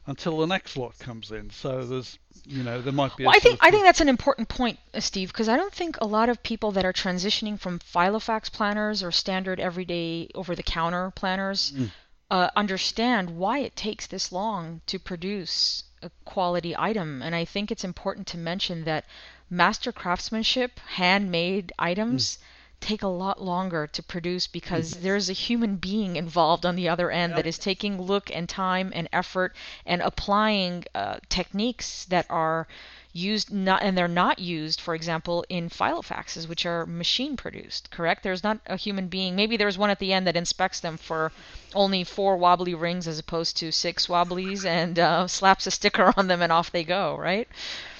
until 0.08 0.38
the 0.38 0.46
next 0.46 0.77
lot 0.77 0.98
comes 1.00 1.32
in. 1.32 1.50
So 1.50 1.84
there's, 1.84 2.20
you 2.46 2.62
know, 2.62 2.79
there 2.79 2.94
might 2.94 3.17
be. 3.17 3.24
A 3.24 3.27
Well, 3.27 3.36
I 3.36 3.39
think 3.39 3.60
I 3.62 3.72
think 3.72 3.86
that's 3.86 4.01
an 4.01 4.10
important 4.10 4.50
point, 4.50 4.77
uh, 4.94 5.00
Steve, 5.00 5.29
because 5.29 5.50
I 5.50 5.58
don't 5.58 5.74
think 5.74 5.98
a 6.00 6.05
lot 6.05 6.29
of 6.29 6.44
people 6.44 6.72
that 6.74 6.86
are 6.86 6.94
transitioning 6.94 7.60
from 7.60 7.79
Filofax 7.79 8.51
planners 8.51 9.01
or 9.01 9.12
standard 9.12 9.60
everyday 9.60 10.29
over-the-counter 10.36 11.12
planners 11.15 11.72
Mm. 11.75 11.91
uh, 12.29 12.50
understand 12.55 13.32
why 13.32 13.60
it 13.60 13.75
takes 13.75 14.05
this 14.08 14.32
long 14.32 14.82
to 14.88 15.00
produce 15.00 15.84
a 16.03 16.12
quality 16.24 16.75
item. 16.77 17.24
And 17.24 17.34
I 17.34 17.46
think 17.46 17.72
it's 17.72 17.84
important 17.84 18.27
to 18.27 18.38
mention 18.38 18.84
that 18.86 19.05
master 19.49 19.91
craftsmanship, 19.91 20.79
handmade 20.79 21.71
items. 21.79 22.37
Take 22.81 23.01
a 23.03 23.07
lot 23.07 23.41
longer 23.41 23.87
to 23.87 24.03
produce 24.03 24.47
because 24.47 24.91
there's 24.91 25.29
a 25.29 25.33
human 25.33 25.77
being 25.77 26.17
involved 26.17 26.65
on 26.65 26.75
the 26.75 26.89
other 26.89 27.09
end 27.09 27.31
that 27.33 27.45
Yep. 27.45 27.45
is 27.47 27.57
taking 27.57 28.01
look 28.01 28.29
and 28.29 28.47
time 28.47 28.91
and 28.93 29.07
effort 29.13 29.55
and 29.85 30.01
applying 30.01 30.83
uh, 30.93 31.17
techniques 31.29 32.05
that 32.05 32.25
are 32.29 32.67
used 33.13 33.51
not 33.51 33.81
and 33.81 33.97
they're 33.97 34.07
not 34.09 34.39
used 34.39 34.81
for 34.81 34.93
example 34.93 35.45
in 35.49 35.69
filofaxes 35.69 36.47
which 36.49 36.65
are 36.65 36.85
machine 36.85 37.37
produced 37.37 37.89
correct 37.89 38.23
there's 38.23 38.43
not 38.43 38.59
a 38.67 38.75
human 38.75 39.07
being 39.07 39.35
maybe 39.37 39.55
there's 39.55 39.77
one 39.77 39.89
at 39.89 39.99
the 39.99 40.11
end 40.11 40.27
that 40.27 40.35
inspects 40.35 40.81
them 40.81 40.97
for 40.97 41.31
only 41.73 42.03
four 42.03 42.35
wobbly 42.37 42.73
rings 42.75 43.07
as 43.07 43.17
opposed 43.17 43.55
to 43.57 43.71
six 43.71 44.09
wobblies 44.09 44.65
and 44.65 44.99
uh, 44.99 45.25
slaps 45.27 45.65
a 45.65 45.71
sticker 45.71 46.13
on 46.17 46.27
them 46.27 46.41
and 46.41 46.51
off 46.51 46.71
they 46.71 46.83
go 46.83 47.15
right 47.17 47.47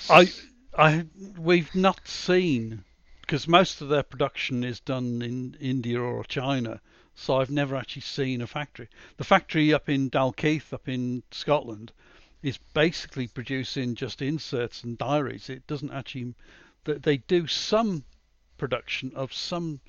I, 0.10 0.28
I, 0.78 1.06
we've 1.38 1.74
not 1.74 2.06
seen 2.06 2.84
because 3.22 3.48
most 3.48 3.80
of 3.80 3.88
their 3.88 4.04
production 4.04 4.64
is 4.64 4.82
done 4.82 5.22
in 5.22 5.56
India 5.62 6.02
or 6.02 6.24
China. 6.26 6.82
So 7.16 7.38
I've 7.38 7.50
never 7.50 7.78
actually 7.78 8.02
seen 8.02 8.42
a 8.42 8.48
factory. 8.48 8.90
The 9.16 9.24
factory 9.24 9.74
up 9.74 9.88
in 9.88 10.10
Dalkeith, 10.10 10.74
up 10.74 10.90
in 10.90 11.24
Scotland, 11.32 11.94
is 12.44 12.60
basically 12.74 13.28
producing 13.28 13.96
just 13.96 14.22
inserts 14.22 14.84
and 14.84 14.98
diaries. 14.98 15.50
It 15.50 15.66
doesn't 15.66 15.92
actually. 15.92 16.36
They 16.84 17.18
do 17.18 17.48
some 17.48 18.04
production 18.58 19.14
of 19.16 19.32
some 19.32 19.80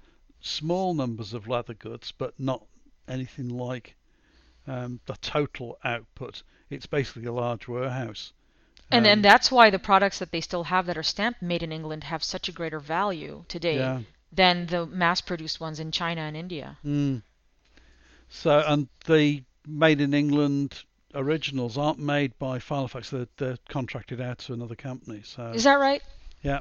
small 0.41 0.95
numbers 0.95 1.35
of 1.35 1.49
leather 1.49 1.75
goods, 1.75 2.13
but 2.13 2.39
not 2.39 2.65
anything 3.09 3.49
like 3.49 3.97
um, 4.69 5.01
the 5.07 5.17
total 5.17 5.79
output. 5.83 6.45
It's 6.71 6.87
basically 6.87 7.27
a 7.27 7.33
large 7.33 7.67
warehouse. 7.67 8.33
And 8.91 9.05
Um, 9.05 9.13
and 9.13 9.25
that's 9.25 9.51
why 9.51 9.71
the 9.71 9.79
products 9.79 10.19
that 10.21 10.31
they 10.31 10.41
still 10.41 10.65
have 10.65 10.87
that 10.87 10.97
are 10.97 11.03
stamped 11.03 11.43
made 11.43 11.63
in 11.63 11.73
England 11.73 12.05
have 12.05 12.23
such 12.23 12.49
a 12.49 12.53
greater 12.53 12.79
value 12.79 13.45
today 13.49 13.79
Yeah. 13.79 14.03
than 14.33 14.67
the 14.67 14.87
mass-produced 14.87 15.61
ones 15.61 15.81
in 15.81 15.91
China 15.91 16.21
and 16.23 16.37
India. 16.37 16.79
Mm. 16.85 17.23
So, 18.29 18.63
and 18.67 18.89
the 19.07 19.43
made 19.67 20.01
in 20.01 20.15
England 20.15 20.85
originals 21.15 21.77
aren't 21.79 21.99
made 21.99 22.39
by 22.39 22.59
Filofax. 22.59 23.11
They're, 23.11 23.29
they're 23.39 23.59
contracted 23.69 24.21
out 24.21 24.39
to 24.41 24.53
another 24.53 24.77
company. 24.77 25.23
So, 25.25 25.51
Is 25.53 25.65
that 25.65 25.79
right? 25.81 26.03
Yeah. 26.43 26.61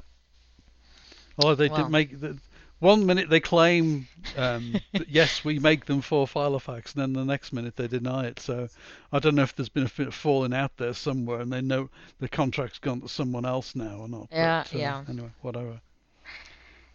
Although 1.38 1.56
they 1.56 1.70
Wow. 1.70 1.78
did 1.84 1.90
make 1.92 2.20
the 2.20 2.38
one 2.80 3.06
minute 3.06 3.30
they 3.30 3.40
claim 3.40 4.08
um, 4.38 4.80
that 4.94 5.10
yes, 5.10 5.44
we 5.46 5.60
make 5.60 5.86
them 5.86 6.02
for 6.02 6.28
Filofax, 6.28 6.94
and 6.94 7.02
then 7.02 7.14
the 7.14 7.26
next 7.26 7.54
minute 7.54 7.76
they 7.76 7.88
deny 7.88 8.26
it. 8.26 8.40
So, 8.40 8.68
I 9.12 9.20
don't 9.20 9.36
know 9.36 9.44
if 9.44 9.56
there's 9.56 9.70
been 9.70 9.86
a 9.86 9.92
bit 9.96 10.08
of 10.08 10.16
falling 10.16 10.54
out 10.54 10.76
there 10.78 10.94
somewhere, 10.94 11.40
and 11.40 11.52
they 11.52 11.62
know 11.62 11.90
the 12.20 12.28
contract's 12.30 12.80
gone 12.80 13.02
to 13.02 13.08
someone 13.08 13.46
else 13.46 13.76
now 13.76 13.98
or 13.98 14.08
not. 14.08 14.28
Yeah, 14.32 14.64
But, 14.64 14.76
uh, 14.76 14.80
yeah. 14.80 15.04
Anyway, 15.08 15.32
whatever. 15.42 15.80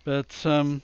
But 0.05 0.47
um, 0.47 0.83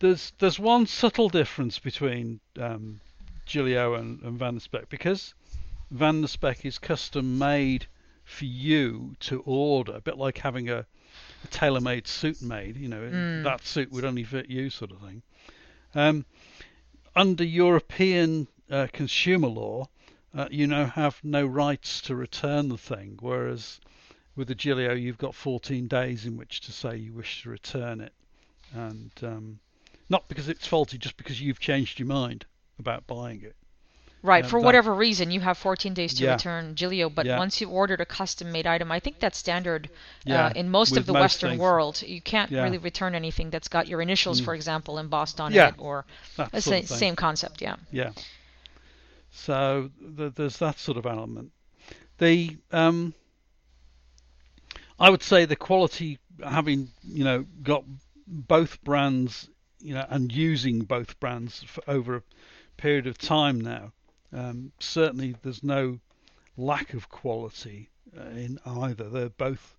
there's 0.00 0.32
there's 0.38 0.58
one 0.58 0.86
subtle 0.86 1.28
difference 1.28 1.78
between 1.78 2.40
um, 2.58 3.00
Gillio 3.46 3.98
and, 3.98 4.20
and 4.22 4.38
Van 4.38 4.54
der 4.54 4.60
Spek 4.60 4.88
because 4.88 5.34
Van 5.90 6.20
der 6.20 6.26
Spek 6.26 6.64
is 6.64 6.78
custom 6.78 7.38
made 7.38 7.86
for 8.24 8.44
you 8.44 9.16
to 9.20 9.42
order, 9.44 9.96
a 9.96 10.00
bit 10.00 10.16
like 10.16 10.38
having 10.38 10.70
a, 10.70 10.86
a 11.44 11.46
tailor-made 11.48 12.06
suit 12.06 12.40
made. 12.42 12.76
You 12.76 12.88
know, 12.88 13.00
Mm. 13.00 13.44
that 13.44 13.64
suit 13.66 13.90
would 13.92 14.04
only 14.04 14.24
fit 14.24 14.48
you, 14.50 14.70
sort 14.70 14.90
of 14.90 15.00
thing. 15.00 15.22
Um, 15.94 16.24
under 17.16 17.44
European 17.44 18.46
uh, 18.70 18.86
consumer 18.92 19.48
law, 19.48 19.88
uh, 20.34 20.46
you 20.50 20.66
now 20.66 20.86
have 20.86 21.18
no 21.24 21.44
rights 21.44 22.00
to 22.02 22.14
return 22.14 22.68
the 22.68 22.78
thing, 22.78 23.18
whereas 23.20 23.80
with 24.36 24.46
the 24.48 24.54
Gillio, 24.54 24.94
you've 24.94 25.18
got 25.18 25.34
14 25.34 25.88
days 25.88 26.24
in 26.24 26.36
which 26.36 26.60
to 26.62 26.72
say 26.72 26.96
you 26.96 27.12
wish 27.12 27.42
to 27.42 27.50
return 27.50 28.00
it, 28.00 28.12
and 28.72 29.10
um, 29.22 29.58
not 30.08 30.28
because 30.28 30.48
it's 30.48 30.66
faulty, 30.66 30.98
just 30.98 31.16
because 31.16 31.40
you've 31.40 31.58
changed 31.58 31.98
your 31.98 32.06
mind 32.08 32.46
about 32.78 33.06
buying 33.08 33.42
it. 33.42 33.56
Right. 34.22 34.44
For 34.44 34.60
that- 34.60 34.64
whatever 34.66 34.94
reason, 34.94 35.30
you 35.30 35.40
have 35.40 35.56
14 35.56 35.94
days 35.94 36.14
to 36.14 36.24
Yeah. 36.24 36.32
return 36.34 36.74
Gillio, 36.74 37.08
but 37.14 37.24
Yeah. 37.26 37.38
once 37.38 37.60
you've 37.60 37.70
ordered 37.70 38.00
a 38.02 38.04
custom-made 38.06 38.66
item, 38.66 38.92
I 38.92 39.00
think 39.00 39.18
that's 39.18 39.38
standard 39.38 39.88
Yeah, 40.24 40.46
uh, 40.46 40.52
in 40.54 40.68
most 40.68 40.90
with 40.90 41.00
of 41.00 41.06
the 41.06 41.12
most 41.14 41.20
Western 41.22 41.50
things. 41.52 41.60
world. 41.60 42.02
You 42.02 42.20
can't 42.20 42.50
really 42.50 42.78
return 42.78 43.14
anything 43.14 43.48
that's 43.50 43.68
got 43.68 43.88
your 43.88 44.02
initials, 44.02 44.40
Mm. 44.40 44.44
for 44.44 44.54
example, 44.54 44.98
embossed 44.98 45.40
on 45.40 45.52
Yeah, 45.54 45.68
it, 45.68 45.74
or 45.78 46.04
the 46.52 46.60
same, 46.60 46.84
same 46.86 47.16
concept. 47.16 47.62
Yeah. 47.62 47.76
Yeah. 47.90 48.12
So 49.30 49.90
th- 50.16 50.34
there's 50.34 50.58
that 50.58 50.78
sort 50.78 50.98
of 50.98 51.06
element. 51.06 51.52
The 52.18 52.58
um, 52.72 53.14
I 54.98 55.08
would 55.08 55.22
say 55.22 55.46
the 55.46 55.56
quality, 55.56 56.18
having 56.44 56.90
you 57.02 57.24
know 57.24 57.46
got 57.62 57.84
both 58.26 58.82
brands, 58.84 59.48
you 59.80 59.94
know, 59.94 60.04
and 60.10 60.30
using 60.30 60.80
both 60.80 61.18
brands 61.20 61.62
for 61.62 61.82
over 61.88 62.16
a 62.16 62.22
period 62.76 63.06
of 63.06 63.16
time 63.18 63.60
now, 63.60 63.92
um, 64.32 64.72
certainly 64.78 65.34
there's 65.42 65.62
no 65.62 65.98
lack 66.56 66.94
of 66.94 67.08
quality 67.08 67.88
uh, 68.18 68.22
in 68.30 68.58
either. 68.66 69.08
They're 69.08 69.28
both, 69.30 69.74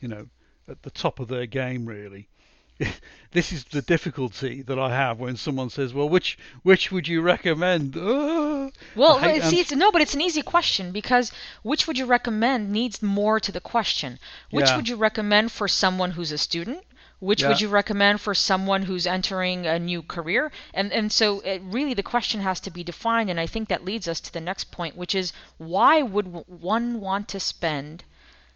you 0.00 0.08
know, 0.08 0.26
at 0.68 0.82
the 0.82 0.90
top 0.90 1.20
of 1.20 1.28
their 1.28 1.46
game 1.46 1.86
really. 1.86 2.28
this 3.30 3.52
is 3.52 3.62
the 3.66 3.82
difficulty 3.82 4.62
that 4.62 4.80
I 4.80 4.90
have 4.90 5.20
when 5.20 5.36
someone 5.36 5.70
says, 5.70 5.94
"Well, 5.94 6.08
which 6.08 6.36
which 6.64 6.90
would 6.90 7.06
you 7.06 7.22
recommend?" 7.22 7.96
Ah, 8.00 8.70
Well, 8.96 9.20
see, 9.20 9.26
ans- 9.28 9.52
it's, 9.52 9.72
no, 9.72 9.92
but 9.92 10.00
it's 10.02 10.14
an 10.14 10.20
easy 10.22 10.42
question 10.42 10.90
because 10.90 11.30
which 11.62 11.86
would 11.86 11.98
you 11.98 12.06
recommend 12.06 12.72
needs 12.72 13.00
more 13.02 13.38
to 13.38 13.52
the 13.52 13.60
question. 13.60 14.18
Which 14.50 14.66
Yeah. 14.66 14.76
would 14.76 14.88
you 14.88 14.96
recommend 14.96 15.52
for 15.52 15.68
someone 15.68 16.10
who's 16.12 16.32
a 16.32 16.38
student? 16.38 16.82
Which 17.24 17.42
would 17.42 17.60
you 17.60 17.68
recommend 17.68 18.20
for 18.20 18.34
someone 18.34 18.82
who's 18.82 19.06
entering 19.06 19.66
a 19.66 19.78
new 19.78 20.02
career? 20.02 20.52
And 20.72 20.92
and 20.92 21.10
so 21.10 21.40
it, 21.40 21.62
really 21.64 21.94
the 21.94 22.02
question 22.02 22.40
has 22.40 22.60
to 22.60 22.70
be 22.70 22.84
defined, 22.84 23.30
and 23.30 23.40
I 23.40 23.46
think 23.46 23.68
that 23.68 23.84
leads 23.84 24.06
us 24.08 24.20
to 24.20 24.32
the 24.32 24.40
next 24.40 24.70
point, 24.70 24.96
which 24.96 25.14
is 25.14 25.32
why 25.58 26.02
would 26.02 26.26
one 26.48 27.00
want 27.00 27.28
to 27.28 27.40
spend 27.40 28.04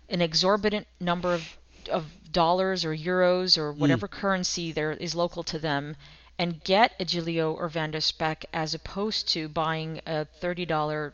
an 0.08 0.20
exorbitant 0.20 0.87
number 1.00 1.34
of 1.34 1.56
of 1.90 2.04
dollars 2.30 2.84
or 2.84 2.94
euros 2.94 3.56
or 3.56 3.72
mm. 3.72 3.78
whatever 3.78 4.06
currency 4.08 4.72
there 4.72 4.92
is 4.92 5.14
local 5.14 5.42
to 5.42 5.58
them 5.58 5.96
and 6.38 6.62
get 6.62 6.94
a 7.00 7.04
Gillio 7.04 7.52
or 7.52 7.68
Van 7.68 7.90
der 7.90 7.98
Spek 8.00 8.44
as 8.52 8.75
opposed 8.75 9.28
to 9.28 9.48
buying 9.48 10.00
a 10.06 10.26
$30 10.40 11.12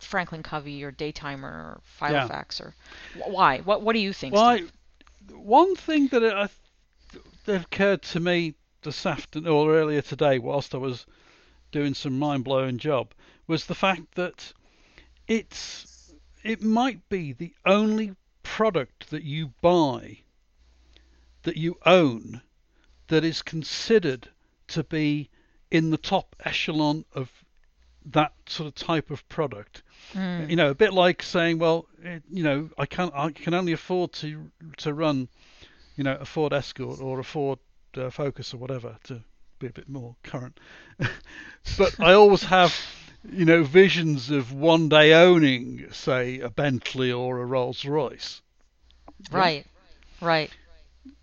Franklin 0.00 0.42
Covey 0.42 0.82
or 0.82 0.90
Daytimer 0.90 1.44
or 1.44 1.80
Yeah. 3.14 3.24
Or 3.24 3.30
why? 3.30 3.58
What 3.60 3.82
what 3.82 3.92
do 3.92 4.00
you 4.00 4.12
think? 4.12 4.34
Well, 4.34 4.44
I, 4.44 4.62
one 5.30 5.76
thing 5.76 6.08
that, 6.08 6.24
I, 6.24 6.48
that 7.44 7.62
occurred 7.62 8.02
to 8.02 8.20
me 8.20 8.54
this 8.82 9.06
afternoon 9.06 9.50
or 9.50 9.74
earlier 9.74 10.02
today, 10.02 10.38
whilst 10.38 10.74
I 10.74 10.78
was 10.78 11.06
doing 11.72 11.94
some 11.94 12.18
mind-blowing 12.18 12.78
job, 12.78 13.12
was 13.46 13.66
the 13.66 13.74
fact 13.74 14.14
that 14.14 14.52
it's 15.26 16.12
it 16.42 16.62
might 16.62 17.08
be 17.08 17.32
the 17.32 17.54
only 17.64 18.14
product 18.42 19.10
that 19.10 19.22
you 19.22 19.52
buy 19.62 20.18
that 21.44 21.56
you 21.56 21.78
own 21.86 22.42
that 23.08 23.24
is 23.24 23.42
considered 23.42 24.28
to 24.68 24.82
be 24.84 25.30
in 25.70 25.90
the 25.90 25.96
top 25.96 26.36
echelon 26.44 27.04
of 27.14 27.30
that 28.06 28.32
sort 28.46 28.66
of 28.66 28.74
type 28.74 29.10
of 29.10 29.26
product. 29.28 29.82
Mm. 30.12 30.50
You 30.50 30.56
know, 30.56 30.70
a 30.70 30.74
bit 30.74 30.92
like 30.92 31.22
saying, 31.22 31.58
well, 31.58 31.86
it, 32.02 32.22
you 32.30 32.42
know, 32.42 32.68
I 32.76 32.86
can 32.86 33.10
I 33.14 33.30
can 33.30 33.54
only 33.54 33.72
afford 33.72 34.12
to 34.14 34.50
to 34.78 34.92
run, 34.92 35.28
you 35.96 36.04
know, 36.04 36.16
a 36.20 36.24
Ford 36.24 36.52
Escort 36.52 37.00
or 37.00 37.20
a 37.20 37.24
Ford 37.24 37.58
uh, 37.96 38.10
Focus 38.10 38.54
or 38.54 38.58
whatever 38.58 38.96
to 39.04 39.22
be 39.58 39.66
a 39.66 39.72
bit 39.72 39.88
more 39.88 40.16
current. 40.22 40.58
but 41.78 42.00
I 42.00 42.14
always 42.14 42.42
have, 42.44 42.74
you 43.30 43.44
know, 43.44 43.62
visions 43.62 44.30
of 44.30 44.52
one 44.52 44.88
day 44.88 45.12
owning, 45.12 45.86
say, 45.92 46.40
a 46.40 46.50
Bentley 46.50 47.12
or 47.12 47.40
a 47.40 47.44
Rolls 47.44 47.84
Royce. 47.84 48.42
Right. 49.30 49.66
Right. 50.20 50.50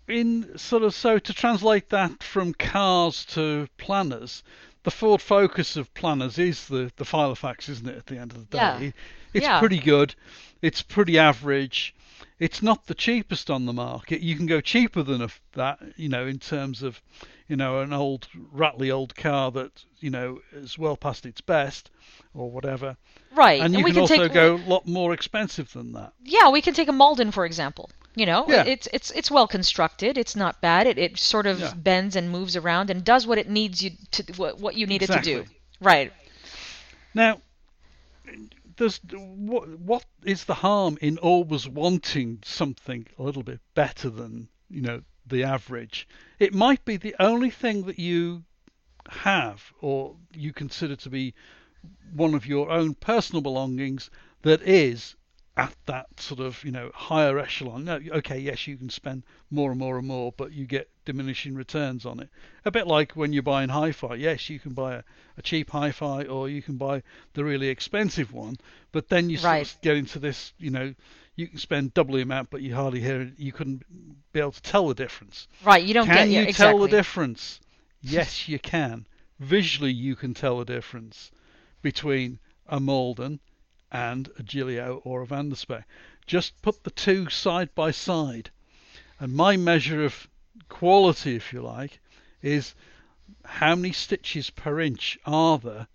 in 0.08 0.58
sort 0.58 0.82
of 0.82 0.94
so 0.94 1.18
to 1.18 1.32
translate 1.32 1.88
that 1.90 2.22
from 2.22 2.54
cars 2.54 3.24
to 3.26 3.68
planners, 3.78 4.42
the 4.84 4.90
Ford 4.90 5.20
Focus 5.22 5.76
of 5.76 5.92
planners 5.94 6.38
is 6.38 6.66
the 6.68 6.90
the 6.96 7.04
Filofax, 7.04 7.68
isn't 7.68 7.88
it? 7.88 7.96
At 7.96 8.06
the 8.06 8.18
end 8.18 8.32
of 8.32 8.38
the 8.38 8.56
day, 8.56 8.58
Yeah. 8.58 8.90
it's 9.32 9.44
Yeah. 9.44 9.58
pretty 9.60 9.78
good. 9.78 10.14
It's 10.60 10.82
pretty 10.82 11.18
average. 11.18 11.94
It's 12.38 12.62
not 12.62 12.86
the 12.86 12.94
cheapest 12.94 13.50
on 13.50 13.66
the 13.66 13.72
market. 13.72 14.20
You 14.20 14.36
can 14.36 14.46
go 14.46 14.60
cheaper 14.60 15.02
than 15.02 15.22
a, 15.22 15.28
that, 15.52 15.78
you 15.96 16.08
know, 16.08 16.26
in 16.26 16.38
terms 16.38 16.82
of, 16.82 17.00
you 17.48 17.54
know, 17.56 17.80
an 17.80 17.92
old 17.92 18.26
rattly 18.50 18.90
old 18.90 19.14
car 19.14 19.50
that 19.52 19.84
you 20.00 20.10
know 20.10 20.40
is 20.52 20.76
well 20.78 20.96
past 20.96 21.24
its 21.26 21.40
best, 21.40 21.90
or 22.34 22.50
whatever. 22.50 22.96
Right. 23.34 23.60
And 23.60 23.74
you 23.74 23.84
we 23.84 23.90
can, 23.90 23.94
can 23.94 24.00
also 24.02 24.16
take 24.24 24.32
go 24.32 24.56
a 24.56 24.68
lot 24.68 24.86
more 24.86 25.12
expensive 25.14 25.72
than 25.72 25.92
that. 25.92 26.12
Yeah, 26.24 26.50
we 26.50 26.60
can 26.62 26.74
take 26.74 26.88
a 26.88 26.92
Malden 26.92 27.30
for 27.30 27.44
example. 27.44 27.90
You 28.14 28.26
know, 28.26 28.44
Yeah. 28.48 28.64
it's 28.64 28.88
it's 28.92 29.10
it's 29.12 29.30
well 29.30 29.46
constructed. 29.46 30.18
It's 30.18 30.36
not 30.36 30.60
bad. 30.60 30.86
It 30.86 30.98
it 30.98 31.18
sort 31.18 31.46
of 31.46 31.60
Yeah. 31.60 31.74
bends 31.74 32.14
and 32.16 32.30
moves 32.30 32.56
around 32.56 32.90
and 32.90 33.02
does 33.04 33.26
what 33.26 33.38
it 33.38 33.48
needs 33.48 33.82
you 33.82 33.92
to 34.12 34.22
what 34.36 34.58
what 34.58 34.74
you 34.76 34.86
need 34.86 35.02
it 35.02 35.06
to 35.08 35.20
do. 35.20 35.44
Right. 35.80 36.12
Now, 37.14 37.40
there's 38.76 39.00
what 39.12 39.68
what 39.78 40.04
is 40.24 40.44
the 40.44 40.54
harm 40.54 40.98
in 41.00 41.18
always 41.18 41.68
wanting 41.68 42.38
something 42.44 43.06
a 43.18 43.22
little 43.22 43.42
bit 43.42 43.60
better 43.74 44.10
than 44.10 44.48
you 44.68 44.82
know 44.82 45.02
the 45.26 45.44
average? 45.44 46.06
It 46.38 46.52
might 46.54 46.84
be 46.84 46.96
the 46.96 47.14
only 47.18 47.50
thing 47.50 47.84
that 47.86 47.98
you 47.98 48.44
have 49.08 49.72
or 49.80 50.16
you 50.34 50.52
consider 50.52 50.96
to 50.96 51.10
be 51.10 51.34
one 52.12 52.34
of 52.34 52.46
your 52.46 52.70
own 52.70 52.94
personal 52.94 53.40
belongings 53.42 54.10
that 54.42 54.62
is 54.62 55.16
at 55.56 55.74
that 55.84 56.06
sort 56.18 56.40
of 56.40 56.62
you 56.64 56.70
know 56.70 56.90
higher 56.94 57.38
echelon. 57.38 57.84
No, 57.84 58.00
okay, 58.12 58.38
yes, 58.38 58.66
you 58.66 58.76
can 58.76 58.88
spend 58.90 59.22
more 59.50 59.70
and 59.70 59.78
more 59.78 59.98
and 59.98 60.06
more, 60.06 60.32
but 60.32 60.52
you 60.52 60.64
get 60.66 60.88
diminishing 61.04 61.54
returns 61.54 62.06
on 62.06 62.20
it. 62.20 62.30
A 62.64 62.70
bit 62.70 62.86
like 62.86 63.12
when 63.12 63.32
you're 63.32 63.42
buying 63.42 63.68
hi-fi. 63.68 64.14
Yes, 64.14 64.48
you 64.48 64.58
can 64.58 64.72
buy 64.72 64.94
a, 64.94 65.02
a 65.36 65.42
cheap 65.42 65.70
hi-fi, 65.70 66.24
or 66.24 66.48
you 66.48 66.62
can 66.62 66.76
buy 66.76 67.02
the 67.34 67.44
really 67.44 67.68
expensive 67.68 68.32
one, 68.32 68.56
but 68.92 69.08
then 69.08 69.28
you 69.28 69.38
Right. 69.40 69.66
sort 69.66 69.76
of 69.76 69.82
get 69.82 69.96
into 69.96 70.18
this, 70.18 70.52
you 70.58 70.70
know, 70.70 70.94
you 71.36 71.48
can 71.48 71.58
spend 71.58 71.92
double 71.94 72.14
the 72.14 72.22
amount, 72.22 72.50
but 72.50 72.62
you 72.62 72.74
hardly 72.74 73.00
hear 73.00 73.22
it. 73.22 73.32
You 73.38 73.52
couldn't 73.52 73.82
be 74.32 74.40
able 74.40 74.52
to 74.52 74.62
tell 74.62 74.88
the 74.88 74.94
difference. 74.94 75.48
Right. 75.64 75.82
You 75.82 75.94
don't 75.94 76.06
Can 76.06 76.14
get 76.14 76.28
you 76.28 76.42
yeah, 76.44 76.52
tell 76.52 76.78
the 76.78 76.88
difference? 76.88 77.60
Yes, 78.00 78.48
you 78.48 78.58
can. 78.58 79.06
Visually, 79.38 79.92
you 79.92 80.14
can 80.16 80.34
tell 80.34 80.58
the 80.58 80.64
difference 80.64 81.30
between 81.82 82.38
a 82.68 82.78
Malden 82.80 83.40
and 83.92 84.28
a 84.38 84.42
Gillio 84.42 85.02
or 85.04 85.20
a 85.20 85.26
Van 85.26 85.50
der 85.50 85.54
Spek. 85.54 85.84
Just 86.26 86.60
put 86.62 86.82
the 86.82 86.90
two 86.90 87.28
side 87.28 87.74
by 87.74 87.90
side, 87.90 88.50
and 89.20 89.34
my 89.34 89.56
measure 89.56 90.04
of 90.04 90.28
quality, 90.68 91.36
if 91.36 91.52
you 91.52 91.60
like, 91.60 92.00
is 92.40 92.74
how 93.44 93.74
many 93.74 93.92
stitches 93.92 94.50
per 94.50 94.80
inch 94.80 95.18
are 95.26 95.58
there, 95.58 95.86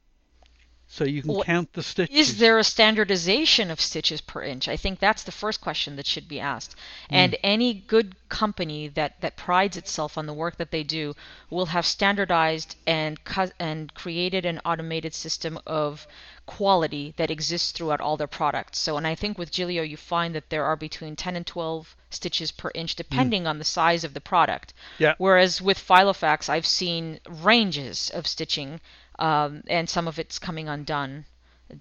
so 0.90 1.04
you 1.04 1.22
can 1.22 1.34
Well, 1.34 1.44
count 1.44 1.74
the 1.74 1.84
stitches. 1.84 2.16
Is 2.16 2.38
there 2.38 2.58
a 2.58 2.64
standardization 2.64 3.70
of 3.70 3.82
stitches 3.82 4.22
per 4.22 4.42
inch? 4.42 4.70
I 4.70 4.78
think 4.78 5.00
that's 5.00 5.24
the 5.24 5.34
first 5.34 5.60
question 5.60 5.98
that 5.98 6.06
should 6.06 6.30
be 6.30 6.40
asked. 6.40 6.76
And 7.10 7.34
hmm. 7.34 7.40
any 7.44 7.74
good 7.74 8.16
company 8.30 8.88
that, 8.90 9.20
that 9.20 9.36
prides 9.36 9.76
itself 9.76 10.18
on 10.18 10.28
the 10.28 10.34
work 10.34 10.58
that 10.58 10.72
they 10.72 10.84
do 10.84 11.14
will 11.50 11.68
have 11.68 11.86
standardized 11.86 12.78
and 12.86 13.20
and 13.60 13.94
created 13.94 14.46
an 14.46 14.62
automated 14.64 15.14
system 15.14 15.60
of 15.66 16.08
quality 16.48 17.14
that 17.18 17.30
exists 17.30 17.72
throughout 17.72 18.02
all 18.02 18.18
their 18.18 18.26
products. 18.26 18.80
So, 18.80 18.98
and 18.98 19.06
I 19.06 19.14
think 19.14 19.38
with 19.38 19.52
Gilio, 19.52 19.88
you 19.88 19.98
find 19.98 20.34
that 20.34 20.50
there 20.50 20.66
are 20.66 20.76
between 20.76 21.16
10 21.16 21.36
and 21.36 21.46
12 21.46 21.96
stitches 22.10 22.52
per 22.52 22.72
inch, 22.74 22.96
depending 22.96 23.46
on 23.46 23.60
the 23.60 23.64
size 23.64 24.04
of 24.04 24.16
the 24.16 24.22
product. 24.22 24.74
Yeah. 24.98 25.14
Whereas 25.20 25.62
with 25.62 25.78
Filofax, 25.78 26.50
I've 26.50 26.66
seen 26.66 27.20
ranges 27.30 28.10
of 28.10 28.26
stitching, 28.26 28.82
um, 29.20 29.64
and 29.68 29.88
some 29.88 30.08
of 30.08 30.18
it's 30.18 30.40
coming 30.40 30.68
undone, 30.68 31.26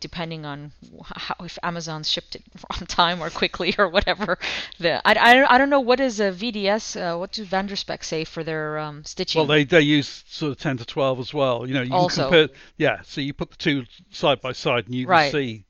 depending 0.00 0.44
on 0.44 0.72
how, 1.04 1.34
if 1.44 1.58
Amazon 1.62 2.02
shipped 2.02 2.34
it 2.36 2.42
on 2.70 2.86
time 2.86 3.22
or 3.22 3.30
quickly 3.30 3.74
or 3.78 3.88
whatever. 3.88 4.38
The 4.78 5.00
I, 5.06 5.14
I, 5.14 5.54
I 5.54 5.58
don't 5.58 5.70
know 5.70 5.80
what 5.80 6.00
is 6.00 6.20
a 6.20 6.30
VDS. 6.32 6.96
Uh, 7.00 7.18
what 7.18 7.32
do 7.32 7.44
Van 7.44 7.66
der 7.66 7.74
Spek 7.76 8.02
say 8.04 8.24
for 8.24 8.42
their 8.44 8.78
um, 8.78 9.04
stitching? 9.04 9.38
Well, 9.40 9.46
they 9.46 9.64
they 9.64 9.80
use 9.80 10.24
sort 10.28 10.52
of 10.52 10.58
ten 10.58 10.76
to 10.78 10.84
twelve 10.84 11.18
as 11.20 11.32
well. 11.32 11.66
You 11.66 11.74
know, 11.74 11.82
you 11.82 11.92
Also. 11.94 12.28
can 12.28 12.40
compare. 12.48 12.56
Yeah, 12.76 13.00
so 13.04 13.20
you 13.20 13.32
put 13.32 13.50
the 13.50 13.56
two 13.56 13.84
side 14.10 14.40
by 14.40 14.52
side, 14.52 14.86
and 14.86 14.94
you 14.94 15.06
Right. 15.06 15.30
can 15.30 15.40
see. 15.40 15.62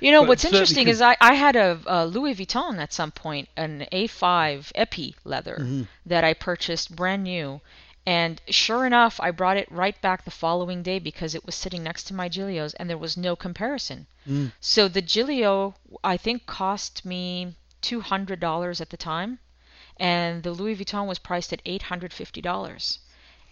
You 0.00 0.12
know 0.12 0.20
But 0.22 0.28
what's 0.28 0.44
interesting 0.44 0.84
can- 0.84 0.92
is 0.92 1.00
I, 1.00 1.16
I 1.22 1.32
had 1.32 1.56
a, 1.56 1.80
a 1.86 2.06
Louis 2.06 2.34
Vuitton 2.34 2.76
at 2.78 2.92
some 2.92 3.10
point, 3.10 3.48
an 3.56 3.86
A5 3.90 4.72
Epi 4.74 5.14
leather 5.24 5.56
Mm-hmm. 5.58 5.82
that 6.04 6.22
I 6.22 6.34
purchased 6.34 6.94
brand 6.94 7.22
new, 7.24 7.62
and 8.08 8.40
sure 8.48 8.86
enough, 8.86 9.20
I 9.20 9.30
brought 9.32 9.58
it 9.58 9.70
right 9.70 10.00
back 10.00 10.24
the 10.24 10.30
following 10.30 10.82
day 10.82 10.98
because 10.98 11.34
it 11.34 11.44
was 11.44 11.54
sitting 11.54 11.82
next 11.82 12.04
to 12.04 12.14
my 12.14 12.26
Gillios, 12.30 12.72
and 12.78 12.88
there 12.88 12.96
was 12.96 13.18
no 13.18 13.36
comparison. 13.36 14.06
Mm. 14.26 14.52
So 14.60 14.88
the 14.88 15.02
Gillio, 15.02 15.74
I 16.02 16.16
think, 16.16 16.46
cost 16.46 17.04
me 17.04 17.54
two 17.82 18.00
hundred 18.00 18.40
dollars 18.40 18.80
at 18.80 18.88
the 18.88 18.96
time, 18.96 19.40
and 19.98 20.42
the 20.42 20.52
Louis 20.52 20.74
Vuitton 20.74 21.06
was 21.06 21.18
priced 21.18 21.52
at 21.52 21.60
eight 21.66 21.82
hundred 21.82 22.14
fifty 22.14 22.40
dollars. 22.40 22.98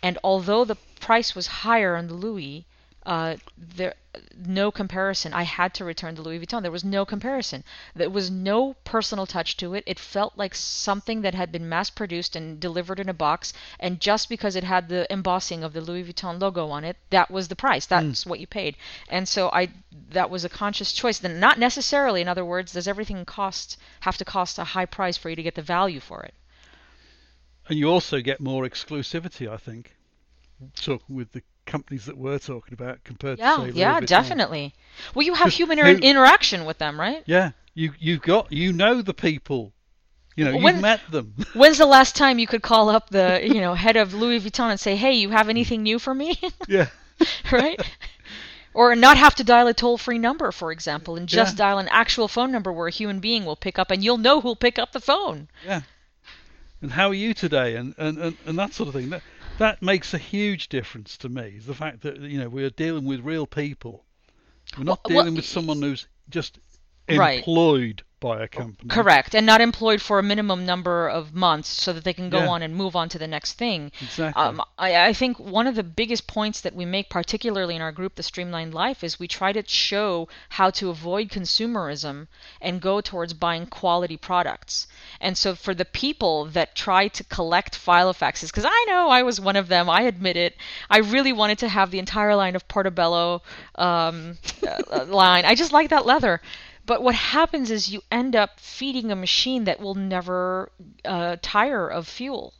And 0.03 0.17
although 0.25 0.65
the 0.65 0.79
price 1.01 1.35
was 1.35 1.59
higher 1.63 1.95
on 1.95 2.07
the 2.07 2.15
Louis, 2.15 2.65
uh, 3.07 3.37
there 3.57 3.95
no 4.37 4.71
comparison. 4.71 5.33
I 5.33 5.45
had 5.45 5.75
to 5.75 5.85
return 5.85 6.15
the 6.15 6.23
Louis 6.23 6.41
Vuitton. 6.41 6.63
There 6.63 6.73
was 6.73 6.85
no 6.85 7.05
comparison. 7.05 7.63
There 7.95 8.11
was 8.11 8.31
no 8.31 8.75
personal 8.83 9.27
touch 9.27 9.57
to 9.59 9.75
it. 9.75 9.85
It 9.87 9.99
felt 9.99 10.37
like 10.37 10.55
something 10.55 11.23
that 11.23 11.35
had 11.35 11.53
been 11.53 11.69
mass 11.69 11.89
produced 11.89 12.35
and 12.35 12.59
delivered 12.59 12.99
in 12.99 13.09
a 13.09 13.15
box. 13.15 13.53
And 13.79 14.01
just 14.01 14.29
because 14.29 14.57
it 14.57 14.65
had 14.65 14.89
the 14.89 15.11
embossing 15.13 15.63
of 15.63 15.73
the 15.73 15.81
Louis 15.81 16.05
Vuitton 16.05 16.41
logo 16.41 16.69
on 16.69 16.83
it, 16.83 16.97
that 17.11 17.31
was 17.31 17.47
the 17.49 17.57
price. 17.57 17.87
That's 17.87 18.27
what 18.27 18.41
you 18.41 18.47
paid. 18.47 18.77
And 19.09 19.29
so 19.29 19.51
I 19.53 19.69
that 20.11 20.31
was 20.31 20.45
a 20.45 20.49
conscious 20.49 20.93
choice. 20.93 21.19
Then 21.19 21.39
not 21.39 21.59
necessarily. 21.59 22.21
In 22.21 22.29
other 22.29 22.45
words, 22.45 22.73
does 22.73 22.89
everything 22.89 23.25
cost 23.25 23.79
have 24.01 24.19
to 24.19 24.25
cost 24.25 24.59
a 24.59 24.65
high 24.65 24.87
price 24.87 25.17
for 25.17 25.31
you 25.31 25.37
to 25.37 25.43
get 25.43 25.55
the 25.55 25.63
value 25.63 26.01
for 26.01 26.23
it? 26.23 26.35
And 27.69 27.79
you 27.79 27.89
also 27.89 28.21
get 28.21 28.41
more 28.41 28.65
exclusivity, 28.65 29.49
I 29.49 29.57
think. 29.57 29.93
Talking 30.75 31.17
with 31.17 31.33
the 31.33 31.43
companies 31.67 32.07
that 32.07 32.17
we're 32.17 32.39
talking 32.39 32.75
about 32.75 33.03
compared 33.05 33.39
Yeah, 33.39 33.57
to 33.57 33.73
say 33.73 33.79
yeah, 33.79 34.01
definitely. 34.01 34.75
Well, 35.15 35.27
you 35.27 35.35
have 35.35 35.53
human 35.53 35.79
interaction 35.79 36.65
with 36.65 36.79
them, 36.79 36.99
right? 36.99 37.23
Yeah, 37.27 37.51
you 37.75 37.93
you've 37.99 38.23
got 38.23 38.51
you 38.53 38.73
know 38.73 39.03
the 39.03 39.15
people. 39.15 39.73
You 40.37 40.45
know, 40.45 40.57
When- 40.59 40.75
you've 40.75 40.83
met 40.83 41.01
them. 41.11 41.35
When's 41.55 41.79
the 41.79 41.87
last 41.87 42.15
time 42.15 42.39
you 42.39 42.47
could 42.47 42.63
call 42.63 42.91
up 42.91 43.09
the, 43.09 43.41
you 43.43 43.61
know, 43.61 43.73
head 43.73 43.97
of 43.97 44.13
Louis 44.13 44.39
Vuitton 44.41 44.71
and 44.71 44.79
say, 44.81 44.95
"Hey, 44.95 45.13
you 45.15 45.31
have 45.31 45.49
anything 45.49 45.83
new 45.83 45.99
for 45.99 46.15
me?" 46.15 46.39
yeah. 46.69 46.89
right? 47.51 47.81
Or 48.75 48.95
not 48.95 49.17
have 49.17 49.35
to 49.37 49.45
dial 49.45 49.67
a 49.69 49.73
toll-free 49.73 50.19
number, 50.19 50.53
for 50.53 50.71
example, 50.71 51.17
and 51.17 51.27
just 51.27 51.55
Yeah. 51.55 51.65
dial 51.65 51.79
an 51.79 51.89
actual 51.91 52.29
phone 52.29 52.53
number 52.53 52.71
where 52.71 52.87
a 52.89 52.91
human 52.91 53.21
being 53.21 53.47
will 53.47 53.57
pick 53.57 53.79
up, 53.79 53.91
and 53.91 54.05
you'll 54.05 54.19
know 54.19 54.43
who'll 54.43 54.55
pick 54.57 54.79
up 54.79 54.93
the 54.93 55.01
phone. 55.01 55.49
Yeah. 55.65 55.81
And 56.83 56.93
how 56.93 57.09
are 57.09 57.15
you 57.15 57.33
today? 57.33 57.77
And, 57.77 57.95
and, 57.97 58.19
and, 58.19 58.37
and 58.45 58.59
that 58.59 58.75
sort 58.75 58.89
of 58.89 58.95
thing. 58.95 59.09
That, 59.09 59.23
that 59.59 59.83
makes 59.83 60.15
a 60.15 60.19
huge 60.19 60.69
difference 60.69 61.17
to 61.19 61.29
me. 61.29 61.59
The 61.65 61.75
fact 61.75 62.03
that 62.03 62.19
you 62.21 62.39
know 62.39 62.49
we're 62.49 62.71
dealing 62.71 63.05
with 63.05 63.21
real 63.21 63.47
people. 63.47 64.05
We're 64.77 64.85
not 64.85 65.01
Well- 65.05 65.17
well, 65.17 65.25
dealing 65.25 65.37
with 65.37 65.45
someone 65.47 65.81
who's 65.83 66.07
just 66.29 66.59
employed 67.09 68.03
by 68.19 68.43
a 68.43 68.49
company. 68.49 68.89
Correct, 68.89 69.35
and 69.35 69.45
not 69.45 69.61
employed 69.61 70.01
for 70.01 70.19
a 70.19 70.23
minimum 70.23 70.65
number 70.65 71.07
of 71.09 71.35
months 71.35 71.69
so 71.69 71.93
that 71.93 72.03
they 72.05 72.15
can 72.15 72.31
go 72.31 72.39
Yeah. 72.39 72.49
on 72.49 72.63
and 72.63 72.75
move 72.75 72.97
on 72.97 73.09
to 73.11 73.19
the 73.19 73.27
next 73.27 73.55
thing. 73.55 73.93
Exactly. 74.01 74.43
Um, 74.43 74.63
I, 74.79 75.07
I 75.09 75.13
think 75.13 75.39
one 75.39 75.67
of 75.67 75.75
the 75.75 75.83
biggest 75.83 76.27
points 76.27 76.61
that 76.63 76.75
we 76.75 76.85
make, 76.87 77.11
particularly 77.11 77.77
in 77.77 77.83
our 77.83 77.93
group, 77.93 78.15
The 78.15 78.23
Streamlined 78.23 78.73
Life, 78.73 79.05
is 79.05 79.19
we 79.19 79.29
try 79.29 79.53
to 79.53 79.63
show 79.67 80.29
how 80.49 80.71
to 80.71 80.89
avoid 80.91 81.29
consumerism 81.29 82.27
and 82.61 82.81
go 82.81 83.01
towards 83.03 83.35
buying 83.35 83.67
quality 83.67 84.17
products. 84.17 84.87
And 85.21 85.37
so, 85.37 85.55
for 85.55 85.75
the 85.75 85.85
people 85.85 86.47
that 86.47 86.75
try 86.75 87.09
to 87.09 87.25
collect 87.25 87.77
Filofaxes, 87.79 88.47
because 88.49 88.65
I 88.67 88.85
know 88.89 89.09
I 89.11 89.23
was 89.25 89.41
one 89.41 89.57
of 89.57 89.69
them, 89.69 89.91
I 89.91 90.03
admit 90.03 90.37
it, 90.37 90.57
I 90.89 90.99
really 90.99 91.33
wanted 91.33 91.59
to 91.59 91.69
have 91.69 91.91
the 91.91 91.99
entire 91.99 92.35
line 92.35 92.57
of 92.57 92.67
Portobello 92.69 93.43
um, 93.75 94.39
uh, 94.91 95.05
line. 95.05 95.45
I 95.45 95.55
just 95.55 95.73
like 95.73 95.91
that 95.91 96.07
leather. 96.07 96.41
But 96.87 97.03
what 97.03 97.17
happens 97.17 97.71
is 97.71 97.91
you 97.91 98.03
end 98.13 98.37
up 98.37 98.61
feeding 98.61 99.11
a 99.11 99.17
machine 99.17 99.65
that 99.65 99.81
will 99.81 99.97
never 99.97 100.71
uh, 101.05 101.37
tire 101.43 101.89
of 101.89 102.07
fuel. 102.07 102.55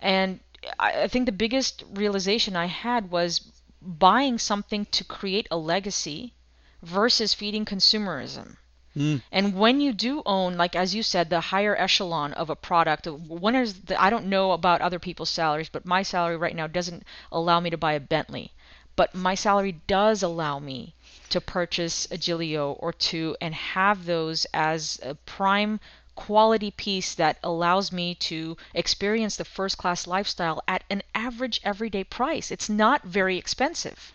And 0.00 0.40
I, 0.80 1.02
I 1.02 1.08
think 1.08 1.26
the 1.26 1.32
biggest 1.32 1.84
realization 1.94 2.56
I 2.56 2.66
had 2.66 3.10
was 3.10 3.52
buying 3.80 4.38
something 4.38 4.84
to 4.86 5.04
create 5.04 5.46
a 5.50 5.56
legacy 5.56 6.34
versus 6.82 7.34
feeding 7.34 7.64
consumerism. 7.64 8.56
Mm. 8.96 9.22
And 9.30 9.54
when 9.54 9.80
you 9.80 9.92
do 9.92 10.22
own, 10.26 10.56
like 10.56 10.76
as 10.76 10.94
you 10.94 11.02
said, 11.02 11.30
the 11.30 11.40
higher 11.40 11.76
echelon 11.76 12.32
of 12.34 12.50
a 12.50 12.56
product, 12.56 13.06
when 13.06 13.54
is 13.54 13.74
the, 13.84 14.00
I 14.02 14.10
don't 14.10 14.26
know 14.26 14.52
about 14.52 14.80
other 14.80 14.98
people's 14.98 15.30
salaries, 15.30 15.68
but 15.68 15.86
my 15.86 16.02
salary 16.02 16.36
right 16.36 16.54
now 16.54 16.66
doesn't 16.66 17.04
allow 17.30 17.60
me 17.60 17.70
to 17.70 17.78
buy 17.78 17.92
a 17.92 18.00
Bentley. 18.00 18.52
But 18.94 19.14
my 19.14 19.34
salary 19.34 19.80
does 19.86 20.22
allow 20.22 20.58
me 20.58 20.94
to 21.32 21.40
purchase 21.40 22.06
a 22.10 22.18
Gillio 22.18 22.76
or 22.78 22.92
two 22.92 23.34
and 23.40 23.54
have 23.54 24.04
those 24.04 24.46
as 24.52 25.00
a 25.02 25.14
prime 25.14 25.80
quality 26.14 26.70
piece 26.70 27.14
that 27.14 27.38
allows 27.42 27.90
me 27.90 28.14
to 28.14 28.54
experience 28.74 29.36
the 29.36 29.44
first 29.44 29.78
class 29.78 30.06
lifestyle 30.06 30.62
at 30.68 30.84
an 30.90 31.02
average 31.14 31.58
everyday 31.64 32.04
price. 32.04 32.50
It's 32.50 32.68
not 32.68 33.02
very 33.04 33.38
expensive. 33.38 34.12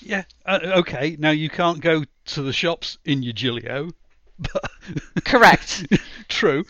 Yeah. 0.00 0.24
Uh, 0.46 0.60
okay. 0.76 1.16
Now 1.18 1.30
you 1.30 1.50
can't 1.50 1.80
go 1.80 2.04
to 2.26 2.42
the 2.42 2.52
shops 2.54 2.96
in 3.04 3.22
your 3.22 3.34
Gillio, 3.34 3.92
but 4.38 4.70
Correct. 5.26 5.86
true. 6.28 6.64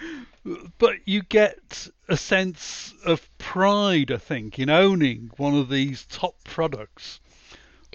But 0.79 0.97
you 1.05 1.23
get 1.23 1.89
a 2.09 2.17
sense 2.17 2.95
of 3.05 3.29
pride, 3.39 4.11
I 4.11 4.17
think, 4.17 4.59
in 4.59 4.71
owning 4.71 5.31
one 5.37 5.55
of 5.55 5.69
these 5.69 6.05
top 6.07 6.43
products 6.43 7.21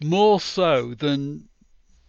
more 0.01 0.39
so 0.39 0.93
than 0.93 1.49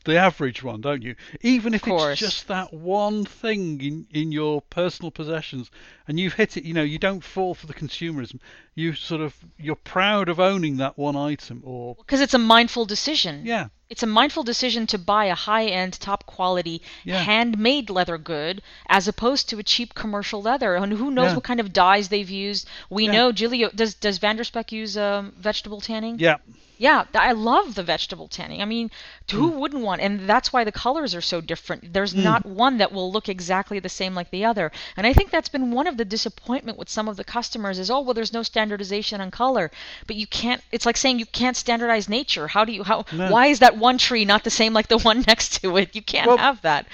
the 0.05 0.17
average 0.17 0.63
one, 0.63 0.81
don't 0.81 1.03
you? 1.03 1.15
Even 1.41 1.75
if 1.75 1.87
it's 1.87 2.21
just 2.21 2.49
that 2.49 2.73
one 2.73 3.25
thing 3.25 3.81
in, 3.81 4.07
in 4.13 4.33
your 4.33 4.61
personal 4.63 5.11
possessions 5.11 5.71
and 6.07 6.21
you've 6.21 6.35
hit 6.35 6.57
it, 6.57 6.65
you 6.65 6.75
know, 6.75 6.83
you 6.83 6.99
don't 6.99 7.25
fall 7.25 7.55
for 7.55 7.67
the 7.67 7.75
consumerism. 7.75 8.39
You 8.75 8.95
sort 8.95 9.21
of, 9.21 9.35
you're 9.59 9.77
proud 9.77 10.29
of 10.29 10.39
owning 10.41 10.77
that 10.79 10.99
one 10.99 11.17
item 11.17 11.63
or, 11.65 11.95
Because 11.97 12.21
it's 12.21 12.35
a 12.35 12.39
mindful 12.39 12.85
decision. 12.85 13.43
yeah, 13.47 13.69
It's 13.89 14.03
a 14.03 14.07
mindful 14.07 14.43
decision 14.43 14.87
to 14.89 14.99
buy 14.99 15.27
a 15.27 15.35
high 15.35 15.67
end, 15.67 15.95
top 16.01 16.27
quality, 16.27 16.83
Yeah. 17.05 17.23
handmade 17.23 17.89
leather 17.91 18.19
good 18.19 18.63
as 18.89 19.09
opposed 19.09 19.49
to 19.51 19.59
a 19.59 19.63
cheap 19.63 19.95
commercial 19.95 20.43
leather. 20.43 20.75
And 20.75 20.93
who 20.93 21.11
knows 21.11 21.31
Yeah. 21.31 21.35
what 21.37 21.45
kind 21.45 21.61
of 21.61 21.73
dyes 21.73 22.09
they've 22.09 22.29
used. 22.29 22.69
We 22.91 23.05
Yeah. 23.07 23.13
know 23.13 23.33
Gillio 23.33 23.75
does 23.75 23.95
does 23.95 24.19
Van 24.19 24.37
der 24.37 24.45
Spek 24.45 24.73
use 24.73 24.97
um, 24.97 25.33
vegetable 25.39 25.81
tanning? 25.81 26.19
yeah. 26.19 26.37
Yeah, 26.77 27.05
I 27.15 27.33
love 27.33 27.75
the 27.75 27.83
vegetable 27.83 28.27
tanning. 28.27 28.61
I 28.61 28.65
mean, 28.65 28.91
who 29.31 29.53
mm. 29.53 29.59
wouldn't 29.59 29.83
want? 29.83 30.01
And 30.01 30.29
that's 30.29 30.53
why 30.53 30.65
the 30.65 30.73
colors 30.73 31.15
are 31.15 31.21
so 31.21 31.41
different. 31.41 31.93
There's 31.93 32.15
mm. 32.15 32.25
not 32.25 32.45
one 32.45 32.79
that 32.79 32.93
will 32.93 33.13
look 33.13 33.29
exactly 33.29 33.79
the 33.79 33.89
same 33.89 34.15
like 34.15 34.31
the 34.31 34.45
other. 34.45 34.73
And 34.97 35.07
I 35.07 35.13
think 35.13 35.31
that's 35.31 35.49
been 35.49 35.71
one 35.71 35.87
of 35.87 35.97
the 35.97 36.05
disappointment 36.05 36.77
with 36.77 36.89
some 36.89 37.09
of 37.09 37.17
the 37.17 37.25
customers 37.25 37.79
is, 37.79 37.91
oh, 37.91 38.01
well, 38.01 38.15
there's 38.15 38.33
no 38.33 38.43
standardization 38.43 39.21
on 39.21 39.31
color. 39.31 39.71
But 40.07 40.17
you 40.17 40.27
can't. 40.27 40.63
It's 40.73 40.87
like 40.87 40.97
saying 40.97 41.19
you 41.19 41.27
can't 41.27 41.57
standardize 41.57 42.09
nature. 42.09 42.49
How 42.49 42.65
do 42.65 42.73
you? 42.73 42.83
How? 42.83 43.05
No. 43.13 43.31
Why 43.31 43.47
is 43.47 43.61
that 43.61 43.77
one 43.77 43.99
tree 43.99 44.25
not 44.25 44.45
the 44.45 44.51
same 44.51 44.73
like 44.73 44.89
the 44.89 44.99
one 44.99 45.21
next 45.27 45.61
to 45.63 45.77
it? 45.77 45.95
You 45.95 46.03
can't 46.03 46.27
Well, 46.27 46.39
have 46.39 46.63
that. 46.63 46.87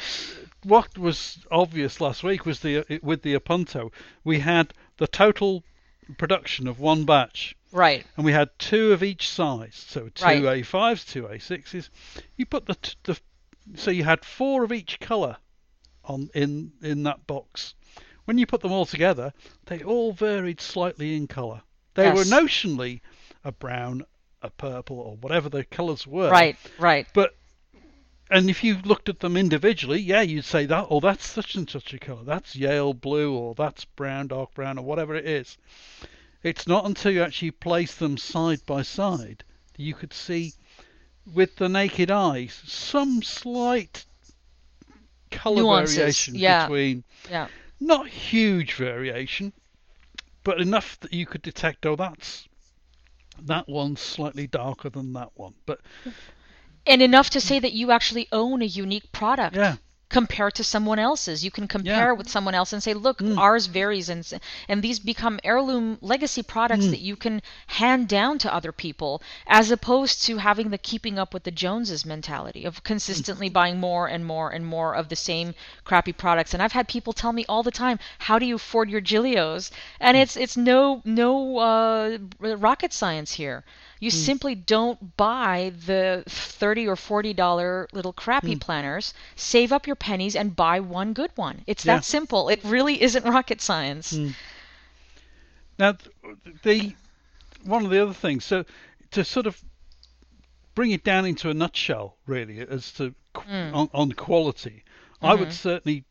What 0.62 0.98
was 0.98 1.38
obvious 1.50 2.00
last 2.02 2.22
week 2.22 2.44
was 2.44 2.60
the 2.60 3.00
with 3.02 3.22
the 3.22 3.34
Apunto, 3.34 3.90
we 4.24 4.40
had 4.40 4.74
the 4.98 5.06
total 5.06 5.62
production 6.18 6.68
of 6.68 6.78
one 6.78 7.04
batch, 7.04 7.56
Right. 7.72 8.04
and 8.16 8.24
we 8.24 8.32
had 8.32 8.50
two 8.58 8.92
of 8.92 9.02
each 9.02 9.28
size, 9.28 9.74
so 9.88 10.08
two 10.08 10.24
Right. 10.24 10.42
A5s, 10.64 11.06
two 11.10 11.24
A6s. 11.24 11.88
You 12.36 12.46
put 12.46 12.66
the 12.66 12.74
t- 12.74 12.94
the 13.04 13.18
so 13.76 13.90
you 13.90 14.04
had 14.04 14.24
four 14.24 14.64
of 14.64 14.72
each 14.72 14.98
color 15.00 15.36
on 16.04 16.30
in 16.34 16.72
in 16.82 17.04
that 17.04 17.26
box. 17.26 17.74
When 18.24 18.38
you 18.38 18.46
put 18.46 18.60
them 18.60 18.72
all 18.72 18.86
together, 18.86 19.32
they 19.66 19.82
all 19.82 20.12
varied 20.12 20.60
slightly 20.60 21.16
in 21.16 21.26
color. 21.26 21.62
They 21.94 22.10
were 22.10 22.24
notionally 22.24 23.00
a 23.44 23.52
brown, 23.52 24.04
a 24.42 24.50
purple, 24.50 24.98
or 24.98 25.16
whatever 25.16 25.48
the 25.48 25.64
colors 25.64 26.06
were. 26.06 26.30
Right. 26.30 26.56
Right. 26.78 27.06
But 27.12 27.34
and 28.30 28.48
if 28.48 28.62
you 28.62 28.78
looked 28.84 29.08
at 29.08 29.20
them 29.20 29.36
individually, 29.36 30.00
yeah, 30.00 30.20
you'd 30.20 30.44
say 30.44 30.66
that 30.66 30.86
oh 30.90 31.00
that's 31.00 31.26
such 31.26 31.54
and 31.54 31.68
such 31.68 31.92
a 31.92 31.98
colour. 31.98 32.24
That's 32.24 32.54
Yale 32.56 32.94
blue 32.94 33.34
or 33.34 33.54
that's 33.54 33.84
brown, 33.84 34.28
dark 34.28 34.54
brown 34.54 34.78
or 34.78 34.84
whatever 34.84 35.14
it 35.14 35.26
is. 35.26 35.58
It's 36.42 36.66
not 36.66 36.86
until 36.86 37.12
you 37.12 37.22
actually 37.22 37.50
place 37.50 37.94
them 37.94 38.16
side 38.16 38.64
by 38.66 38.82
side 38.82 39.44
that 39.72 39.82
you 39.82 39.94
could 39.94 40.12
see 40.14 40.54
with 41.34 41.56
the 41.56 41.68
naked 41.68 42.10
eye 42.10 42.46
some 42.46 43.22
slight 43.22 44.06
colour 45.30 45.62
Nuances, 45.62 45.96
variation 45.96 46.34
yeah. 46.34 46.66
between 46.66 47.04
Yeah. 47.30 47.48
not 47.78 48.08
huge 48.08 48.74
variation, 48.74 49.52
but 50.42 50.60
enough 50.60 50.98
that 51.00 51.12
you 51.12 51.26
could 51.26 51.42
detect 51.42 51.86
oh 51.86 51.96
that's 51.96 52.48
that 53.42 53.68
one's 53.68 54.00
slightly 54.00 54.46
darker 54.46 54.90
than 54.90 55.12
that 55.14 55.30
one. 55.34 55.54
But 55.66 55.80
And 56.86 57.02
enough 57.02 57.30
to 57.30 57.40
say 57.40 57.58
that 57.58 57.72
you 57.72 57.90
actually 57.90 58.28
own 58.32 58.62
a 58.62 58.66
unique 58.66 59.12
product. 59.12 59.56
yeah. 59.56 59.76
Compared 60.10 60.54
to 60.56 60.64
someone 60.64 60.98
else's. 60.98 61.44
You 61.44 61.50
can 61.50 61.66
compare 61.68 62.14
with 62.14 62.28
someone 62.28 62.54
else 62.54 62.72
and 62.74 62.82
say, 62.82 62.92
look, 62.94 63.18
Mm. 63.20 63.38
ours 63.38 63.66
varies, 63.66 64.08
and 64.08 64.22
and 64.68 64.82
these 64.82 64.98
become 64.98 65.38
heirloom 65.44 65.98
legacy 66.02 66.42
products 66.42 66.84
Mm. 66.86 66.90
that 66.90 67.00
you 67.00 67.16
can 67.16 67.40
hand 67.68 68.08
down 68.08 68.38
to 68.38 68.52
other 68.52 68.72
people, 68.72 69.22
as 69.46 69.70
opposed 69.70 70.22
to 70.26 70.38
having 70.38 70.70
the 70.70 70.78
keeping 70.78 71.16
up 71.18 71.32
with 71.32 71.44
the 71.44 71.50
Joneses 71.52 72.04
mentality 72.04 72.64
of 72.64 72.82
consistently 72.82 73.48
buying 73.48 73.78
more 73.78 74.08
and 74.08 74.26
more 74.26 74.50
and 74.50 74.66
more 74.66 74.94
of 74.96 75.08
the 75.08 75.16
same 75.16 75.54
crappy 75.84 76.12
products. 76.12 76.52
And 76.54 76.62
I've 76.62 76.72
had 76.72 76.88
people 76.88 77.12
tell 77.12 77.32
me 77.32 77.44
all 77.48 77.62
the 77.62 77.70
time, 77.70 77.98
how 78.18 78.38
do 78.40 78.46
you 78.46 78.56
afford 78.56 78.90
your 78.90 79.00
Gillios? 79.00 79.70
And 80.00 80.16
Mm. 80.16 80.22
it's 80.22 80.36
it's 80.36 80.56
no 80.56 81.02
no 81.04 81.58
uh, 81.58 82.18
rocket 82.40 82.92
science 82.92 83.32
here. 83.34 83.62
You 84.00 84.10
Mm. 84.10 84.14
simply 84.14 84.54
don't 84.54 85.16
buy 85.18 85.72
the 85.86 86.24
thirty 86.26 86.88
or 86.88 86.96
forty 86.96 87.34
dollar 87.34 87.86
little 87.92 88.14
crappy 88.14 88.56
planners. 88.56 89.12
Save 89.36 89.72
up 89.72 89.86
your 89.86 89.94
pennies 89.96 90.34
and 90.34 90.56
buy 90.56 90.80
one 90.80 91.12
good 91.12 91.30
one. 91.36 91.62
It's 91.66 91.84
Yeah. 91.84 91.96
that 91.96 92.04
simple. 92.04 92.48
It 92.48 92.60
really 92.64 93.02
isn't 93.02 93.24
rocket 93.24 93.60
science. 93.60 94.18
Now, 95.78 95.96
the 96.62 96.96
one 97.64 97.84
of 97.84 97.90
the 97.90 98.02
other 98.02 98.14
things, 98.14 98.44
so 98.44 98.64
to 99.10 99.22
sort 99.22 99.46
of 99.46 99.62
bring 100.74 100.92
it 100.92 101.04
down 101.04 101.26
into 101.26 101.50
a 101.50 101.54
nutshell, 101.54 102.16
really, 102.26 102.60
as 102.60 102.92
to 102.92 103.14
Mm. 103.34 103.74
on, 103.74 103.90
on 103.92 104.12
quality, 104.12 104.82
I 105.22 105.34
would 105.34 105.50
Mhm. 105.50 105.52
certainly 105.52 106.04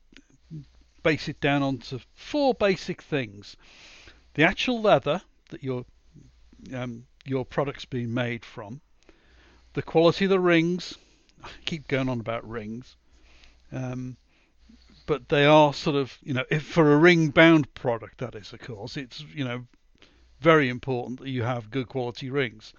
base 1.02 1.28
it 1.28 1.41
down 1.41 1.63
onto 1.63 1.99
four 2.13 2.54
basic 2.54 3.02
things: 3.02 3.58
the 4.36 4.43
actual 4.43 4.80
leather 4.80 5.21
that 5.49 5.63
your 5.63 5.86
um, 6.73 7.08
your 7.25 7.45
product's 7.45 7.86
being 7.86 8.13
made 8.13 8.43
from, 8.45 8.82
the 9.73 9.82
quality 9.82 10.25
of 10.25 10.32
the 10.32 10.39
rings. 10.39 10.95
I 11.43 11.49
keep 11.65 11.88
going 11.88 12.10
on 12.10 12.19
about 12.19 12.47
rings. 12.47 12.95
Um, 13.71 14.17
but 15.05 15.29
they 15.29 15.45
are 15.45 15.73
sort 15.73 15.95
of, 15.95 16.17
you 16.21 16.34
know, 16.34 16.43
if 16.51 16.63
for 16.63 16.93
a 16.93 16.97
ring 16.97 17.29
bound 17.29 17.73
product, 17.73 18.19
that 18.19 18.36
is, 18.36 18.53
of 18.53 18.60
course, 18.60 18.97
it's, 18.97 19.21
you 19.34 19.43
know, 19.43 19.65
very 20.39 20.69
important 20.69 21.19
that 21.19 21.29
you 21.29 21.43
have 21.43 21.71
good 21.71 21.88
quality 21.88 22.29
rings. 22.29 22.73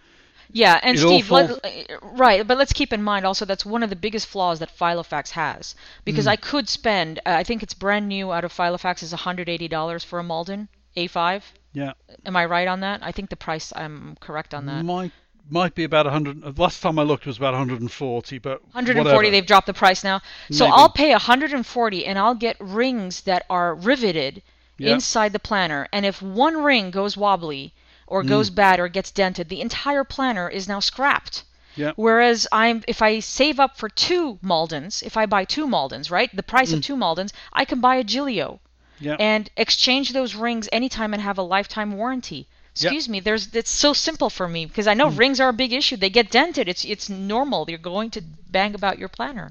Yeah, 0.52 0.80
and 0.82 0.96
It 0.96 1.00
Steve, 1.00 1.26
falls- 1.26 1.58
uh, 1.62 1.70
right, 2.02 2.46
but 2.46 2.58
let's 2.58 2.72
keep 2.72 2.92
in 2.92 3.02
mind 3.02 3.24
also 3.24 3.44
that's 3.44 3.64
one 3.64 3.82
of 3.84 3.90
the 3.90 3.96
biggest 3.96 4.26
flaws 4.26 4.58
that 4.58 4.76
Filofax 4.76 5.30
has 5.30 5.76
because 6.04 6.26
Mm. 6.26 6.30
I 6.30 6.36
could 6.36 6.68
spend, 6.68 7.18
uh, 7.20 7.30
I 7.30 7.44
think 7.44 7.62
it's 7.62 7.74
brand 7.74 8.08
new 8.08 8.32
out 8.32 8.44
of 8.44 8.52
Filofax 8.52 9.02
is 9.02 9.12
$180 9.12 10.04
for 10.04 10.18
a 10.18 10.24
Malden 10.24 10.68
A5. 10.96 11.42
Yeah. 11.72 11.92
Am 12.26 12.36
I 12.36 12.44
right 12.46 12.66
on 12.68 12.80
that? 12.80 13.00
I 13.02 13.12
think 13.12 13.30
the 13.30 13.36
price 13.36 13.72
I'm 13.76 14.16
correct 14.20 14.54
on 14.54 14.66
that. 14.66 14.84
Might 14.84 15.12
might 15.48 15.74
be 15.74 15.82
about 15.84 16.06
100. 16.06 16.58
Last 16.58 16.80
time 16.80 16.98
I 16.98 17.02
looked 17.02 17.24
it 17.24 17.28
was 17.28 17.36
about 17.38 17.54
140, 17.54 18.38
but 18.38 18.62
140 18.72 19.04
whatever. 19.16 19.30
they've 19.30 19.46
dropped 19.46 19.66
the 19.66 19.74
price 19.74 20.04
now. 20.04 20.20
So 20.50 20.64
Maybe. 20.64 20.74
I'll 20.76 20.88
pay 20.90 21.10
140 21.10 22.06
and 22.06 22.18
I'll 22.18 22.34
get 22.36 22.56
rings 22.60 23.22
that 23.22 23.44
are 23.50 23.74
riveted 23.74 24.42
Yeah. 24.78 24.92
inside 24.94 25.32
the 25.32 25.38
planner 25.40 25.88
and 25.92 26.06
if 26.06 26.22
one 26.22 26.62
ring 26.62 26.90
goes 26.90 27.16
wobbly 27.16 27.72
or 28.06 28.22
Mm. 28.22 28.28
goes 28.28 28.50
bad 28.50 28.78
or 28.80 28.88
gets 28.88 29.10
dented, 29.10 29.48
the 29.48 29.60
entire 29.60 30.04
planner 30.04 30.48
is 30.48 30.66
now 30.68 30.80
scrapped. 30.80 31.44
Yeah. 31.76 31.92
Whereas 31.96 32.46
I'm 32.52 32.82
if 32.88 33.00
I 33.02 33.20
save 33.20 33.58
up 33.60 33.76
for 33.76 33.88
two 33.88 34.38
Maldens, 34.42 35.02
if 35.02 35.16
I 35.16 35.26
buy 35.26 35.44
two 35.44 35.66
Maldens, 35.66 36.10
right? 36.10 36.34
The 36.34 36.42
price 36.42 36.72
of 36.72 36.80
two 36.82 36.96
Maldens, 36.96 37.32
I 37.52 37.64
can 37.64 37.80
buy 37.80 37.96
a 37.96 38.04
Gillio 38.04 38.54
Mm. 38.54 38.58
Yeah. 39.00 39.16
and 39.18 39.50
exchange 39.56 40.12
those 40.12 40.34
rings 40.34 40.68
anytime 40.72 41.14
and 41.14 41.22
have 41.22 41.38
a 41.38 41.42
lifetime 41.42 41.92
warranty. 41.96 42.46
Excuse 42.72 43.08
me, 43.08 43.18
there's 43.20 43.54
it's 43.54 43.70
so 43.70 43.92
simple 43.92 44.30
for 44.30 44.46
me 44.48 44.64
because 44.66 44.86
I 44.86 44.94
know 44.94 45.10
Mm. 45.10 45.18
rings 45.18 45.40
are 45.40 45.48
a 45.48 45.52
big 45.52 45.72
issue. 45.72 45.96
They 45.96 46.10
get 46.10 46.30
dented. 46.30 46.68
It's 46.68 46.84
it's 46.84 47.08
normal. 47.08 47.66
You're 47.68 47.78
going 47.78 48.10
to 48.10 48.22
bang 48.50 48.74
about 48.74 48.98
your 48.98 49.08
planner. 49.08 49.50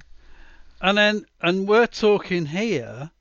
And 0.82 0.98
then, 0.98 1.26
and 1.42 1.68
we're 1.68 1.88
talking 1.88 2.46
here 2.46 3.12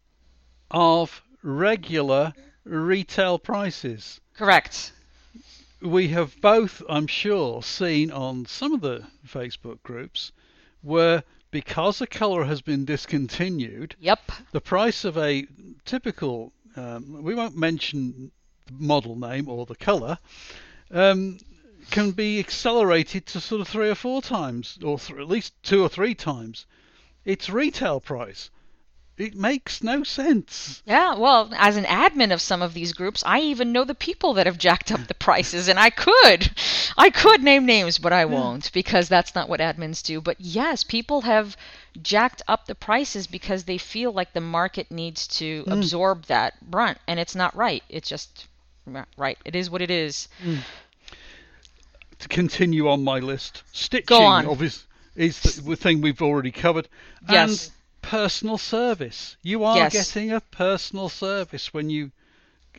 of 0.71 1.23
regular 1.43 2.33
retail 2.65 3.39
prices. 3.39 4.21
Correct. 4.37 4.93
we 5.83 6.09
have 6.09 6.41
both, 6.41 6.83
I'm 6.89 7.07
sure, 7.07 7.63
seen 7.63 8.11
on 8.13 8.47
some 8.47 8.73
of 8.75 8.81
the 8.81 9.05
Facebook 9.27 9.83
groups 9.83 10.33
where 10.83 11.23
because 11.51 11.99
the 11.99 12.07
colour 12.07 12.45
has 12.45 12.61
been 12.61 12.85
discontinued, 12.85 13.97
Yep. 14.01 14.33
the 14.53 14.61
price 14.61 15.05
of 15.05 15.17
a 15.17 15.47
typical, 15.85 16.53
um, 16.77 17.23
we 17.23 17.35
won't 17.35 17.57
mention 17.57 18.31
the 18.67 18.73
model 18.73 19.17
name 19.17 19.49
or 19.49 19.67
the 19.67 19.77
colour, 19.77 20.19
um, 20.91 21.39
can 21.91 22.11
be 22.11 22.39
accelerated 22.39 23.25
to 23.27 23.41
sort 23.41 23.61
of 23.61 23.69
three 23.69 23.89
or 23.89 23.95
four 23.95 24.21
times, 24.21 24.79
or 24.83 24.99
th- 24.99 25.19
at 25.19 25.29
least 25.29 25.55
two 25.63 25.83
or 25.83 25.89
three 25.89 26.15
times 26.15 26.67
its 27.25 27.49
retail 27.51 28.01
price. 28.01 28.51
It 29.19 29.35
makes 29.35 29.83
no 29.83 30.05
sense. 30.05 30.81
Yeah, 30.87 31.17
well, 31.17 31.51
as 31.57 31.77
an 31.77 31.85
admin 31.85 32.33
of 32.33 32.41
some 32.41 32.63
of 32.63 32.73
these 32.73 32.93
groups, 32.93 33.25
I 33.27 33.41
even 33.41 33.73
know 33.73 33.83
the 33.83 33.95
people 33.95 34.35
that 34.35 34.47
have 34.47 34.59
jacked 34.59 34.93
up 34.93 35.09
the 35.09 35.15
prices, 35.15 35.67
and 35.67 35.79
I 35.79 35.91
could, 35.91 36.53
I 36.97 37.11
could 37.11 37.43
name 37.43 37.67
names, 37.67 37.99
but 37.99 38.13
I 38.13 38.27
won't 38.27 38.71
because 38.73 39.09
that's 39.09 39.35
not 39.35 39.49
what 39.49 39.59
admins 39.59 40.05
do. 40.05 40.21
But 40.21 40.37
yes, 40.41 40.85
people 40.85 41.23
have 41.23 41.57
jacked 42.01 42.43
up 42.47 42.67
the 42.67 42.77
prices 42.77 43.27
because 43.27 43.65
they 43.65 43.77
feel 43.77 44.13
like 44.13 44.33
the 44.35 44.41
market 44.41 44.89
needs 44.91 45.27
to 45.39 45.65
mm. 45.65 45.73
absorb 45.73 46.27
that 46.27 46.55
brunt, 46.71 46.99
and 47.09 47.19
it's 47.19 47.35
not 47.35 47.57
right. 47.57 47.83
It's 47.89 48.09
just 48.09 48.47
right. 49.17 49.39
It 49.45 49.57
is 49.57 49.69
what 49.69 49.83
it 49.83 49.91
is. 49.91 50.29
Mm. 50.45 50.59
to 52.21 52.29
continue 52.29 52.89
on 52.89 53.03
my 53.03 53.19
list. 53.19 53.65
Stitching, 53.73 54.07
Go 54.07 54.23
on. 54.23 54.47
obviously 54.47 54.85
is 55.19 55.41
the, 55.41 55.71
the 55.71 55.77
thing 55.77 56.01
we've 56.01 56.23
already 56.23 56.53
covered. 56.53 56.89
Yes. 57.29 57.67
And 57.67 57.73
personal 58.03 58.59
service. 58.59 59.37
You 59.43 59.65
are 59.65 59.75
Yes. 59.77 59.93
getting 59.93 60.33
a 60.33 60.41
personal 60.41 61.09
service 61.09 61.73
when 61.75 61.91
you, 61.91 62.11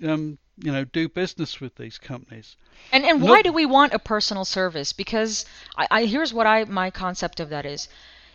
um, 0.03 0.37
you 0.57 0.71
know, 0.71 0.85
do 0.85 1.07
business 1.09 1.59
with 1.59 1.75
these 1.75 1.97
companies. 1.97 2.55
And 2.91 3.05
and 3.05 3.21
why 3.21 3.41
Nope. 3.41 3.43
do 3.43 3.51
we 3.51 3.65
want 3.65 3.93
a 3.93 3.99
personal 3.99 4.45
service? 4.45 4.93
Because 4.93 5.45
I, 5.77 5.87
I 5.91 6.05
here's 6.05 6.33
what 6.33 6.47
I 6.47 6.63
my 6.65 6.89
concept 6.91 7.39
of 7.39 7.49
that 7.49 7.65
is. 7.65 7.87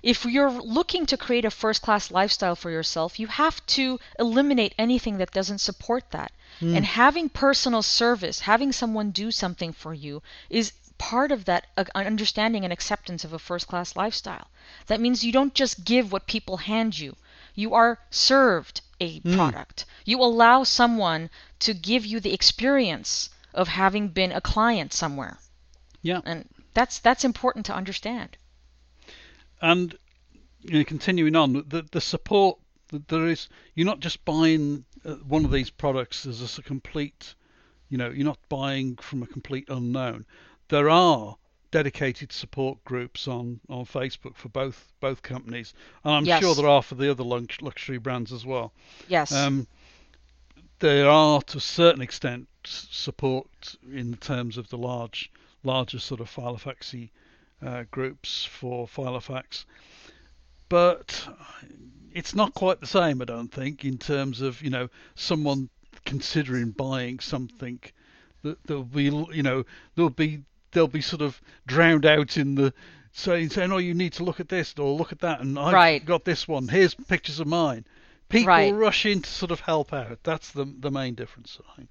If 0.03 0.25
you're 0.27 0.51
looking 0.51 1.07
to 1.07 1.17
create 1.17 1.45
a 1.47 1.51
first 1.51 1.81
class 1.83 2.11
lifestyle 2.11 2.55
for 2.57 2.71
yourself, 2.71 3.19
you 3.19 3.27
have 3.29 3.65
to 3.69 3.99
eliminate 4.19 4.75
anything 4.79 5.17
that 5.19 5.33
doesn't 5.33 5.59
support 5.61 6.11
that. 6.11 6.33
And 6.73 6.85
having 6.85 7.29
personal 7.31 7.83
service, 7.83 8.41
having 8.41 8.71
someone 8.73 9.11
do 9.13 9.31
something 9.31 9.73
for 9.73 9.95
you 9.95 10.23
is 10.51 10.73
part 10.99 11.33
of 11.33 11.45
that 11.45 11.67
uh, 11.77 11.85
understanding 11.95 12.65
and 12.65 12.73
acceptance 12.73 13.25
of 13.25 13.33
a 13.33 13.39
first 13.39 13.67
class 13.67 13.97
lifestyle. 13.97 14.49
That 14.87 15.01
means 15.01 15.25
you 15.25 15.33
don't 15.33 15.55
just 15.55 15.85
give 15.85 16.13
what 16.13 16.27
people 16.27 16.59
hand 16.59 16.99
you. 16.99 17.17
You 17.55 17.75
are 17.75 17.99
served 18.11 18.81
a 19.01 19.21
product. 19.21 19.85
You 20.05 20.21
allow 20.21 20.65
someone 20.65 21.31
to 21.61 21.75
give 21.75 22.05
you 22.05 22.21
the 22.21 22.35
experience 22.35 23.31
of 23.53 23.69
having 23.69 24.09
been 24.09 24.33
a 24.33 24.41
client 24.41 24.93
somewhere. 24.93 25.39
Yeah. 26.03 26.21
And 26.25 26.49
that's 26.75 26.99
that's 26.99 27.25
important 27.25 27.67
to 27.67 27.75
understand. 27.75 28.37
And 29.63 29.97
you 30.63 30.79
know, 30.79 30.85
continuing 30.85 31.37
on, 31.37 31.53
the 31.53 31.87
the 31.91 32.01
support 32.01 32.59
that 32.89 33.09
there 33.09 33.29
is, 33.29 33.49
you're 33.75 33.87
not 33.87 34.01
just 34.01 34.25
buying 34.25 34.85
uh, 35.05 35.15
one 35.15 35.45
of 35.45 35.51
these 35.51 35.71
products 35.71 36.27
as 36.27 36.59
a 36.59 36.63
complete, 36.63 37.35
you 37.89 37.99
know, 37.99 38.11
you're 38.11 38.25
not 38.25 38.39
buying 38.49 38.97
from 38.97 39.23
a 39.23 39.27
complete 39.27 39.69
unknown. 39.69 40.27
There 40.69 40.89
are 40.89 41.37
dedicated 41.71 42.33
support 42.33 42.83
groups 42.85 43.27
on, 43.29 43.61
on 43.69 43.85
Facebook 43.85 44.37
for 44.37 44.49
both 44.49 44.93
both 45.01 45.23
companies, 45.23 45.75
and 46.05 46.15
I'm 46.15 46.25
Yes. 46.25 46.41
sure 46.41 46.55
there 46.55 46.69
are 46.69 46.83
for 46.83 46.95
the 46.95 47.11
other 47.11 47.25
luxury 47.25 47.99
brands 47.99 48.33
as 48.33 48.47
well. 48.47 48.73
Yes. 49.09 49.33
Um, 49.33 49.67
there 50.79 51.09
are 51.09 51.43
to 51.43 51.59
a 51.59 51.61
certain 51.61 52.01
extent 52.03 52.49
support 52.65 53.77
in 53.93 54.15
terms 54.17 54.57
of 54.57 54.69
the 54.69 54.79
large, 54.79 55.31
larger 55.65 55.99
sort 55.99 56.21
of 56.21 56.31
Filofaxy 56.31 57.11
uh, 57.61 57.85
groups 57.91 58.45
for 58.45 58.87
Filofax, 58.87 59.65
but 60.69 61.29
it's 62.13 62.35
not 62.35 62.55
quite 62.55 62.81
the 62.81 62.87
same, 62.87 63.21
I 63.21 63.25
don't 63.25 63.53
think, 63.53 63.85
in 63.85 63.99
terms 63.99 64.41
of 64.41 64.63
you 64.63 64.71
know 64.71 64.89
someone 65.15 65.69
considering 66.05 66.71
buying 66.71 67.19
something 67.21 67.81
that 68.43 68.63
there'll 68.65 68.85
be 68.85 69.05
you 69.05 69.43
know 69.43 69.65
there'll 69.95 70.11
be 70.11 70.43
they'll 70.75 70.87
be 70.89 71.01
sort 71.01 71.23
of 71.23 71.41
drowned 71.67 72.05
out 72.05 72.37
in 72.37 72.55
the 72.57 72.75
saying 73.13 73.49
saying 73.49 73.73
oh 73.73 73.79
you 73.79 73.95
need 73.95 74.13
to 74.13 74.25
look 74.25 74.41
at 74.41 74.49
this 74.49 74.75
or 74.79 74.93
look 74.93 75.13
at 75.13 75.21
that 75.21 75.41
and 75.41 75.59
I've 75.59 75.73
Right. 75.73 76.05
got 76.05 76.25
this 76.25 76.47
one 76.47 76.69
here's 76.69 76.95
pictures 76.95 77.41
of 77.41 77.47
mine 77.47 77.85
people 78.29 78.49
Right. 78.49 78.75
rush 78.75 79.07
in 79.07 79.23
to 79.23 79.31
sort 79.31 79.51
of 79.53 79.61
help 79.61 79.93
out 79.93 80.19
that's 80.23 80.51
the 80.53 80.65
the 80.81 80.91
main 80.91 81.15
difference 81.15 81.59
I 81.73 81.77
think. 81.77 81.89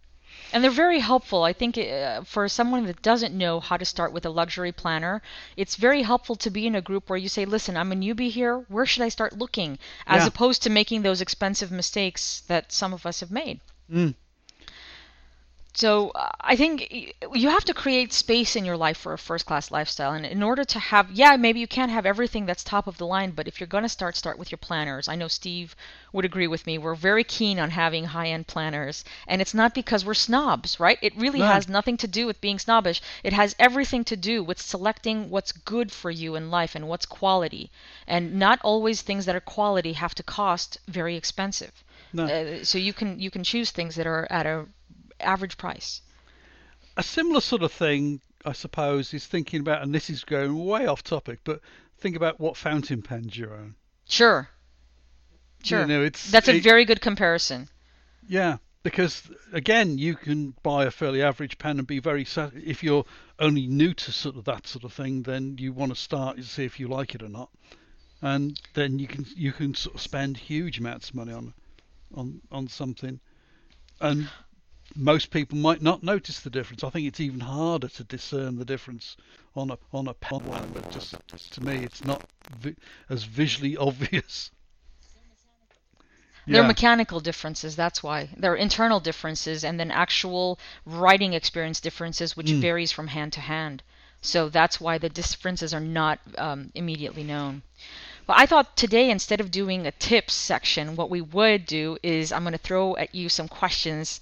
And 0.51 0.63
they're 0.63 0.71
very 0.71 0.99
helpful. 0.99 1.43
I 1.43 1.53
think 1.53 1.77
uh, 1.77 2.23
for 2.23 2.47
someone 2.49 2.87
that 2.87 3.03
doesn't 3.03 3.35
know 3.37 3.59
how 3.59 3.77
to 3.77 3.85
start 3.85 4.11
with 4.13 4.25
a 4.25 4.31
luxury 4.31 4.71
planner, 4.71 5.21
it's 5.55 5.75
very 5.75 6.01
helpful 6.01 6.35
to 6.37 6.49
be 6.49 6.65
in 6.65 6.73
a 6.73 6.81
group 6.81 7.07
where 7.07 7.17
you 7.19 7.29
say, 7.29 7.45
listen, 7.45 7.77
I'm 7.77 7.91
a 7.91 7.95
newbie 7.95 8.31
here. 8.31 8.65
Where 8.67 8.87
should 8.87 9.03
I 9.03 9.09
start 9.09 9.37
looking? 9.37 9.77
As 10.07 10.23
Yeah. 10.23 10.27
opposed 10.29 10.63
to 10.63 10.71
making 10.71 11.03
those 11.03 11.21
expensive 11.21 11.71
mistakes 11.71 12.41
that 12.47 12.71
some 12.71 12.93
of 12.93 13.05
us 13.05 13.19
have 13.19 13.29
made. 13.29 13.59
Mm. 13.91 14.15
So 15.73 16.09
uh, 16.11 16.29
I 16.41 16.55
think 16.55 17.13
you 17.33 17.49
have 17.49 17.65
to 17.65 17.73
create 17.73 18.13
space 18.13 18.55
in 18.55 18.63
your 18.65 18.77
life 18.77 18.97
for 18.97 19.13
a 19.13 19.17
first 19.17 19.45
class 19.45 19.71
lifestyle. 19.71 20.13
And 20.13 20.25
in 20.25 20.41
order 20.43 20.63
to 20.63 20.79
have, 20.79 21.11
yeah, 21.11 21.35
maybe 21.35 21.59
you 21.59 21.67
can't 21.67 21.91
have 21.91 22.05
everything 22.05 22.45
that's 22.45 22.63
top 22.63 22.87
of 22.87 22.97
the 22.97 23.05
line, 23.07 23.31
but 23.31 23.47
if 23.47 23.59
you're 23.59 23.67
going 23.67 23.83
to 23.83 23.89
start, 23.89 24.15
start 24.15 24.37
with 24.37 24.51
your 24.51 24.57
planners. 24.57 25.07
I 25.07 25.15
know 25.15 25.27
Steve 25.27 25.75
would 26.11 26.25
agree 26.25 26.47
with 26.47 26.65
me. 26.67 26.77
We're 26.77 26.95
very 26.95 27.23
keen 27.23 27.59
on 27.59 27.71
having 27.71 28.05
high 28.05 28.29
end 28.29 28.47
planners. 28.47 29.03
And 29.27 29.41
it's 29.41 29.53
not 29.53 29.73
because 29.73 30.05
we're 30.05 30.13
snobs, 30.13 30.79
right? 30.79 30.99
It 31.01 31.15
really 31.17 31.41
No. 31.41 31.45
has 31.45 31.67
nothing 31.67 31.97
to 31.97 32.07
do 32.07 32.25
with 32.27 32.41
being 32.41 32.59
snobbish. 32.59 33.01
It 33.23 33.33
has 33.33 33.55
everything 33.59 34.03
to 34.05 34.15
do 34.17 34.43
with 34.43 34.61
selecting 34.61 35.29
what's 35.29 35.51
good 35.51 35.91
for 35.91 36.11
you 36.11 36.35
in 36.35 36.51
life 36.51 36.75
and 36.75 36.87
what's 36.87 37.05
quality. 37.05 37.71
And 38.07 38.35
not 38.35 38.59
always 38.63 39.01
things 39.01 39.25
that 39.25 39.35
are 39.35 39.39
quality 39.41 39.93
have 39.93 40.13
to 40.15 40.23
cost 40.23 40.77
very 40.87 41.15
expensive. 41.15 41.83
No. 42.13 42.31
Uh, 42.31 42.63
so 42.63 42.77
you 42.77 42.93
can 42.93 43.19
you 43.19 43.29
can 43.31 43.43
choose 43.43 43.71
things 43.71 43.95
that 43.95 44.07
are 44.07 44.27
at 44.29 44.45
a 44.45 44.65
average 45.23 45.57
price. 45.57 46.01
a 46.97 47.03
similar 47.03 47.41
sort 47.41 47.63
of 47.63 47.71
thing 47.71 48.21
I 48.45 48.51
suppose 48.53 49.13
is 49.13 49.25
thinking 49.25 49.61
about 49.61 49.81
and 49.81 49.93
this 49.95 50.09
is 50.09 50.23
going 50.23 50.65
way 50.65 50.85
off 50.87 51.03
topic 51.03 51.39
but 51.43 51.59
think 51.97 52.15
about 52.15 52.39
what 52.39 52.57
fountain 52.57 53.01
pens 53.01 53.35
you 53.37 53.49
own 53.51 53.75
Sure. 54.07 54.49
Sure. 55.63 55.81
you 55.81 55.87
know 55.87 56.03
it's 56.03 56.29
That's 56.31 56.47
a 56.49 56.55
it- 56.55 56.63
very 56.63 56.85
good 56.85 57.01
comparison. 57.01 57.69
Yeah, 58.27 58.57
because 58.83 59.23
again, 59.53 59.97
you 59.97 60.15
can 60.15 60.53
buy 60.63 60.85
a 60.85 60.91
fairly 60.91 61.21
average 61.21 61.57
pen 61.57 61.77
and 61.79 61.87
be 61.87 61.99
very 61.99 62.23
sat- 62.25 62.53
if 62.53 62.83
you're 62.83 63.05
only 63.39 63.67
new 63.67 63.93
to 63.93 64.11
sort 64.11 64.35
of 64.37 64.45
that 64.45 64.67
sort 64.67 64.83
of 64.85 64.93
thing, 64.93 65.23
then 65.23 65.57
you 65.57 65.71
want 65.73 65.93
to 65.93 65.95
start 66.01 66.37
and 66.37 66.45
see 66.45 66.63
if 66.65 66.79
you 66.79 66.87
like 66.87 67.15
it 67.15 67.21
or 67.23 67.29
not, 67.29 67.49
and 68.21 68.59
then 68.73 68.99
you 68.99 69.07
can 69.07 69.25
you 69.35 69.51
can 69.53 69.73
sort 69.75 69.95
of 69.95 70.01
spend 70.01 70.37
huge 70.37 70.79
amounts 70.79 71.09
of 71.09 71.15
money 71.15 71.33
on 71.33 71.53
on 72.13 72.41
on 72.51 72.67
something, 72.69 73.19
and 74.01 74.29
most 74.95 75.31
people 75.31 75.57
might 75.57 75.81
not 75.81 76.03
notice 76.03 76.39
the 76.39 76.49
difference. 76.49 76.83
I 76.83 76.89
think 76.89 77.07
it's 77.07 77.19
even 77.19 77.39
harder 77.41 77.87
to 77.89 78.03
discern 78.03 78.57
the 78.57 78.65
difference 78.65 79.15
on 79.55 79.71
a 79.71 79.77
on 79.91 80.07
a 80.07 80.13
pen 80.13 80.43
one, 80.45 80.71
but 80.73 80.89
just 80.89 81.15
to 81.51 81.61
me, 81.61 81.83
it's 81.83 82.03
not 82.03 82.23
vi- 82.49 82.75
as 83.09 83.23
visually 83.23 83.75
obvious. 83.89 84.51
They're 86.45 86.61
Yeah. 86.61 86.67
mechanical 86.67 87.21
differences, 87.21 87.75
that's 87.75 88.03
why. 88.03 88.29
They're 88.37 88.55
internal 88.55 88.99
differences 88.99 89.63
and 89.63 89.79
then 89.79 89.91
actual 89.91 90.59
writing 90.85 91.33
experience 91.33 91.79
differences, 91.79 92.35
which 92.35 92.51
Mm. 92.51 92.59
varies 92.59 92.91
from 92.91 93.07
hand 93.07 93.33
to 93.33 93.41
hand. 93.41 93.81
So 94.21 94.49
that's 94.49 94.79
why 94.79 94.97
the 94.97 95.09
differences 95.09 95.73
are 95.73 95.79
not 95.79 96.19
um, 96.37 96.71
immediately 96.75 97.23
known. 97.23 97.61
But 98.25 98.37
I 98.37 98.45
thought 98.45 98.75
today, 98.77 99.09
instead 99.09 99.39
of 99.41 99.51
doing 99.51 99.85
a 99.87 99.91
tips 99.91 100.33
section, 100.33 100.95
what 100.95 101.09
we 101.09 101.21
would 101.21 101.65
do 101.65 101.97
is 102.03 102.31
I'm 102.31 102.43
going 102.43 102.53
to 102.53 102.57
throw 102.57 102.95
at 102.97 103.13
you 103.15 103.29
some 103.29 103.47
questions 103.47 104.19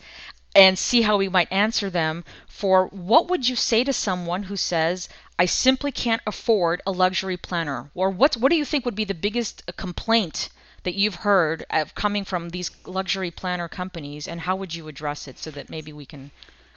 and 0.55 0.77
see 0.77 1.01
how 1.01 1.17
we 1.17 1.29
might 1.29 1.51
answer 1.51 1.89
them 1.89 2.23
for 2.47 2.87
what 2.87 3.29
would 3.29 3.47
you 3.47 3.55
say 3.55 3.83
to 3.83 3.93
someone 3.93 4.43
who 4.43 4.55
says 4.55 5.07
I 5.39 5.45
simply 5.45 5.91
can't 5.91 6.21
afford 6.27 6.81
a 6.85 6.91
luxury 6.91 7.37
planner 7.37 7.89
or 7.93 8.09
what 8.09 8.35
what 8.35 8.49
do 8.49 8.55
you 8.57 8.65
think 8.65 8.85
would 8.85 8.95
be 8.95 9.05
the 9.05 9.13
biggest 9.13 9.63
uh, 9.67 9.71
complaint 9.75 10.49
that 10.83 10.95
you've 10.95 11.15
heard 11.15 11.65
of 11.69 11.95
coming 11.95 12.25
from 12.25 12.49
these 12.49 12.71
luxury 12.85 13.31
planner 13.31 13.67
companies 13.67 14.27
and 14.27 14.41
how 14.41 14.55
would 14.55 14.73
you 14.73 14.87
address 14.87 15.27
it 15.27 15.37
so 15.37 15.51
that 15.51 15.69
maybe 15.69 15.93
we 15.93 16.05
can 16.05 16.31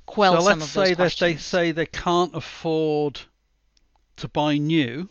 quell 0.06 0.34
so 0.34 0.40
some 0.48 0.60
let's 0.60 0.68
of 0.70 0.74
those 0.74 0.88
say 0.88 0.94
that 0.94 1.16
they 1.18 1.36
say 1.36 1.72
they 1.72 1.86
can't 1.86 2.34
afford 2.34 3.20
to 4.16 4.28
buy 4.28 4.58
new. 4.58 5.08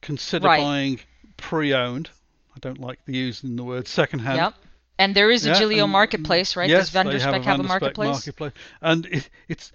Consider 0.00 0.46
Right. 0.46 0.62
buying 0.62 1.00
pre-owned. 1.36 2.10
I 2.54 2.58
don't 2.60 2.80
like 2.80 3.04
the 3.04 3.12
using 3.16 3.56
the 3.56 3.64
word 3.64 3.88
second-hand. 3.88 4.36
yep 4.36 4.54
and 4.98 5.14
there 5.14 5.30
is 5.30 5.46
a 5.46 5.50
Yeah, 5.50 5.60
Gillio 5.60 5.88
marketplace 5.88 6.56
right 6.56 6.68
Yes, 6.68 6.86
does 6.86 6.90
Van 6.90 7.06
der 7.06 7.18
Spek 7.18 7.22
have 7.22 7.34
a, 7.34 7.42
have 7.42 7.60
a 7.60 7.62
marketplace 7.62 8.08
marketplace. 8.08 8.52
And 8.80 9.06
it, 9.06 9.28
it's 9.48 9.72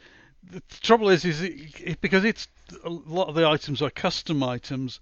the 0.52 0.62
trouble 0.82 1.10
is, 1.10 1.24
is 1.24 1.42
it, 1.42 1.54
it, 1.80 2.02
because 2.02 2.26
it's 2.26 2.48
a 2.84 2.90
lot 2.90 3.28
of 3.28 3.36
the 3.36 3.48
items 3.48 3.82
are 3.82 3.90
custom 3.90 4.44
items, 4.44 5.00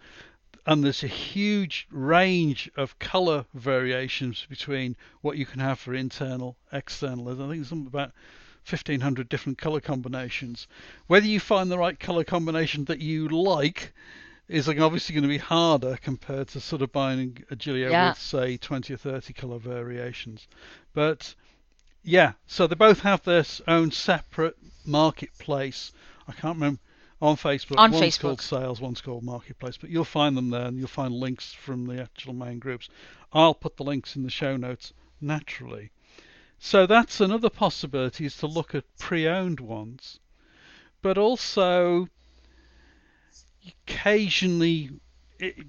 and 0.66 0.84
there's 0.84 1.04
a 1.04 1.08
huge 1.08 1.88
range 1.90 2.70
of 2.76 3.00
color 3.00 3.46
variations 3.54 4.46
between 4.50 4.96
what 5.22 5.38
you 5.38 5.46
can 5.46 5.60
have 5.60 5.80
for 5.80 5.94
internal, 5.94 6.58
external. 6.72 7.30
I 7.30 7.36
think 7.36 7.50
there's 7.50 7.70
something 7.70 7.88
about 7.88 8.12
1500 8.70 9.30
different 9.30 9.58
color 9.58 9.80
combinations. 9.80 10.68
Whether 11.08 11.28
you 11.28 11.40
find 11.40 11.72
the 11.72 11.78
right 11.78 12.00
color 12.00 12.24
combination 12.24 12.86
that 12.86 13.00
you 13.00 13.28
like 13.30 13.94
is 14.50 14.68
like 14.68 14.80
obviously 14.80 15.14
going 15.14 15.24
to 15.24 15.30
be 15.30 15.38
harder 15.38 15.98
compared 16.02 16.48
to 16.50 16.60
sort 16.60 16.82
of 16.82 16.92
buying 16.92 17.44
a 17.52 17.56
Gillio 17.56 17.92
Yeah. 17.92 18.10
with 18.10 18.20
say 18.20 18.58
20 18.58 18.94
or 18.94 18.98
30 18.98 19.32
color 19.34 19.60
variations. 19.60 20.48
But 20.94 21.36
yeah, 22.04 22.34
so 22.48 22.66
they 22.66 22.76
both 22.76 23.02
have 23.02 23.24
their 23.24 23.46
own 23.68 23.92
separate 23.92 24.58
marketplace. 24.86 25.92
I 26.28 26.32
can't 26.32 26.56
remember 26.56 26.80
on 27.22 27.36
Facebook. 27.36 27.78
On 27.78 27.92
one's 27.92 28.18
Facebook. 28.18 28.22
called 28.22 28.42
Sales, 28.42 28.82
one's 28.82 29.02
called 29.02 29.24
Marketplace, 29.24 29.78
but 29.78 29.90
you'll 29.90 30.04
find 30.06 30.36
them 30.36 30.50
there, 30.50 30.66
and 30.66 30.78
you'll 30.78 30.88
find 30.88 31.14
links 31.14 31.54
from 31.54 31.86
the 31.86 32.02
actual 32.02 32.34
main 32.34 32.60
groups. 32.60 32.90
I'll 33.32 33.54
put 33.54 33.78
the 33.78 33.84
links 33.84 34.16
in 34.16 34.24
the 34.24 34.30
show 34.30 34.58
notes 34.58 34.94
naturally. 35.22 35.92
So 36.58 36.86
that's 36.86 37.22
another 37.22 37.50
possibility 37.50 38.26
is 38.26 38.36
to 38.38 38.48
look 38.48 38.74
at 38.74 38.84
pre-owned 38.98 39.60
ones, 39.60 40.20
but 41.02 41.18
also 41.18 42.10
occasionally, 43.68 44.90
it, 45.40 45.68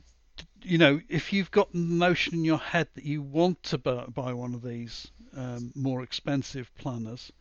you 0.62 0.78
know, 0.78 1.00
if 1.08 1.32
you've 1.32 1.50
got 1.50 1.72
the 1.72 1.78
notion 1.78 2.34
in 2.34 2.44
your 2.44 2.58
head 2.58 2.88
that 2.94 3.04
you 3.04 3.22
want 3.22 3.62
to 3.64 3.78
buy, 3.78 4.04
buy 4.06 4.32
one 4.32 4.54
of 4.54 4.62
these 4.62 5.08
um, 5.36 5.72
more 5.74 6.02
expensive 6.02 6.74
planners, 6.76 7.32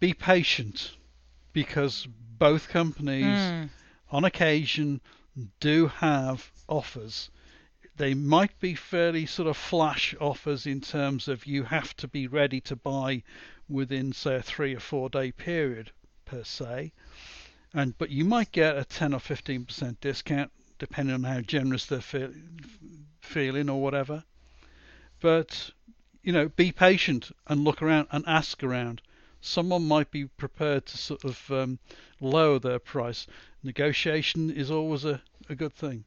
be 0.00 0.14
patient 0.14 0.96
because 1.52 2.06
both 2.38 2.68
companies 2.68 3.54
Mm, 3.54 3.68
on 4.10 4.24
occasion 4.24 5.00
do 5.60 5.88
have 5.88 6.52
offers. 6.68 7.30
They 7.96 8.14
might 8.14 8.58
be 8.60 8.74
fairly 8.74 9.26
sort 9.26 9.48
of 9.48 9.56
flash 9.56 10.14
offers 10.20 10.66
in 10.66 10.80
terms 10.80 11.28
of 11.28 11.46
you 11.46 11.64
have 11.64 11.96
to 11.96 12.08
be 12.08 12.26
ready 12.28 12.60
to 12.62 12.76
buy 12.76 13.22
within 13.68 14.12
say 14.12 14.36
a 14.36 14.42
three 14.42 14.74
or 14.74 14.80
four 14.80 15.10
day 15.10 15.32
period 15.32 15.90
per 16.24 16.44
se. 16.44 16.92
And 17.78 17.96
but 17.96 18.10
you 18.10 18.24
might 18.24 18.50
get 18.50 18.76
a 18.76 18.84
10 18.84 19.14
or 19.14 19.20
15% 19.20 20.00
discount 20.00 20.50
depending 20.80 21.14
on 21.14 21.22
how 21.22 21.40
generous 21.40 21.86
they're 21.86 22.00
feel, 22.00 22.32
feeling 23.20 23.70
or 23.70 23.80
whatever. 23.80 24.24
But 25.20 25.70
you 26.24 26.32
know, 26.32 26.48
be 26.48 26.72
patient 26.72 27.30
and 27.46 27.62
look 27.62 27.80
around 27.80 28.08
and 28.10 28.24
ask 28.26 28.64
around. 28.64 29.00
Someone 29.40 29.86
might 29.86 30.10
be 30.10 30.26
prepared 30.26 30.86
to 30.86 30.98
sort 30.98 31.24
of 31.24 31.50
um, 31.52 31.78
lower 32.20 32.58
their 32.58 32.80
price. 32.80 33.28
Negotiation 33.62 34.50
is 34.50 34.72
always 34.72 35.04
a, 35.04 35.22
a 35.48 35.54
good 35.54 35.72
thing. 35.72 36.04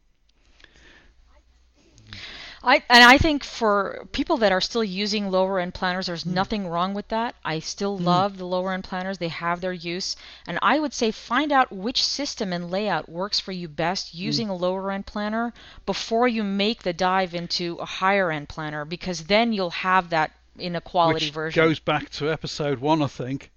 I 2.63 2.83
and 2.89 3.03
I 3.03 3.17
think 3.17 3.43
for 3.43 4.07
people 4.11 4.37
that 4.37 4.51
are 4.51 4.61
still 4.61 4.83
using 4.83 5.29
lower 5.29 5.59
end 5.59 5.73
planners, 5.75 6.07
there's 6.07 6.23
Mm. 6.25 6.33
nothing 6.33 6.67
wrong 6.67 6.93
with 6.93 7.07
that. 7.09 7.35
I 7.43 7.59
still 7.59 7.99
love 7.99 8.37
the 8.37 8.45
lower 8.45 8.73
end 8.73 8.83
planners; 8.83 9.17
they 9.19 9.27
have 9.29 9.61
their 9.61 9.73
use, 9.73 10.15
and 10.47 10.57
I 10.61 10.79
would 10.79 10.93
say 10.93 11.11
find 11.11 11.51
out 11.51 11.71
which 11.71 12.03
system 12.03 12.51
and 12.51 12.71
layout 12.71 13.07
works 13.09 13.39
for 13.39 13.51
you 13.51 13.67
best 13.67 14.13
using 14.13 14.47
Mm. 14.47 14.51
a 14.51 14.53
lower 14.55 14.91
end 14.91 15.05
planner 15.05 15.53
before 15.85 16.27
you 16.27 16.43
make 16.43 16.83
the 16.83 16.93
dive 16.93 17.33
into 17.35 17.75
a 17.75 17.85
higher 17.85 18.31
end 18.31 18.49
planner, 18.49 18.85
because 18.85 19.25
then 19.25 19.53
you'll 19.53 19.69
have 19.71 20.09
that 20.09 20.31
in 20.57 20.75
a 20.75 20.81
quality 20.81 21.29
Which 21.29 21.31
version. 21.31 21.63
goes 21.63 21.79
back 21.79 22.09
to 22.11 22.31
episode 22.31 22.79
one, 22.79 23.01
I 23.01 23.07
think. 23.07 23.51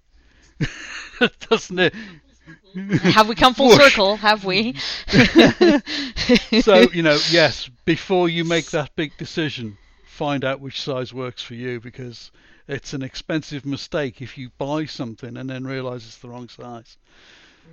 Doesn't 1.49 1.79
it? 1.79 1.95
Mm-hmm. 2.75 2.95
have 3.09 3.27
we 3.29 3.35
come 3.35 3.53
full 3.53 3.67
Whoosh. 3.69 3.77
circle? 3.77 4.17
Have 4.17 4.43
we? 4.45 4.73
so 6.61 6.79
you 6.93 7.01
know, 7.03 7.17
yes, 7.29 7.69
before 7.85 8.29
you 8.29 8.43
make 8.43 8.71
that 8.71 8.95
big 8.95 9.15
decision, 9.17 9.77
find 10.05 10.43
out 10.43 10.59
which 10.59 10.81
size 10.81 11.13
works 11.13 11.41
for 11.41 11.53
you 11.55 11.79
because 11.79 12.31
it's 12.67 12.93
an 12.93 13.01
expensive 13.03 13.65
mistake 13.65 14.21
if 14.21 14.37
you 14.37 14.49
buy 14.57 14.85
something 14.85 15.37
and 15.37 15.49
then 15.49 15.63
realize 15.65 16.05
it's 16.05 16.17
the 16.17 16.29
wrong 16.29 16.49
size. 16.49 16.97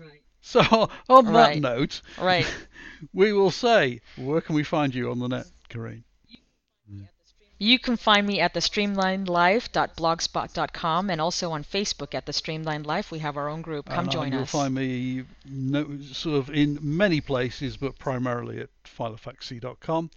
Right. 0.01 0.21
So 0.41 0.61
on 1.09 1.27
that 1.27 1.33
Right. 1.33 1.61
note, 1.61 2.01
right. 2.21 2.47
we 3.13 3.33
will 3.33 3.51
say, 3.51 4.01
where 4.17 4.41
can 4.41 4.55
we 4.55 4.65
find 4.65 4.95
you 4.95 5.11
on 5.11 5.19
the 5.19 5.29
net, 5.29 5.47
Kareen? 5.69 6.03
You 7.63 7.79
can 7.79 7.97
find 7.97 8.27
me 8.27 8.41
at 8.41 8.55
the 8.55 8.61
streamlinedlife.blogspot.com 8.61 11.11
and 11.11 11.21
also 11.21 11.53
on 11.53 11.63
Facebook 11.63 12.13
at 12.13 12.27
the 12.27 12.33
Streamlined 12.33 12.87
Life. 12.87 13.13
We 13.13 13.21
have 13.21 13.37
our 13.37 13.49
own 13.49 13.63
group. 13.63 13.89
Come 13.89 14.01
And, 14.01 14.09
uh, 14.09 14.13
join 14.13 14.33
you'll 14.33 14.43
us. 14.43 14.51
find 14.51 14.75
me 14.75 15.23
no, 15.45 15.87
sort 16.13 16.39
of 16.41 16.51
in 16.51 16.81
many 16.83 17.21
places, 17.21 17.77
but 17.77 17.97
primarily 18.01 18.59
at 18.59 18.69
philofaxy.com 18.85 20.11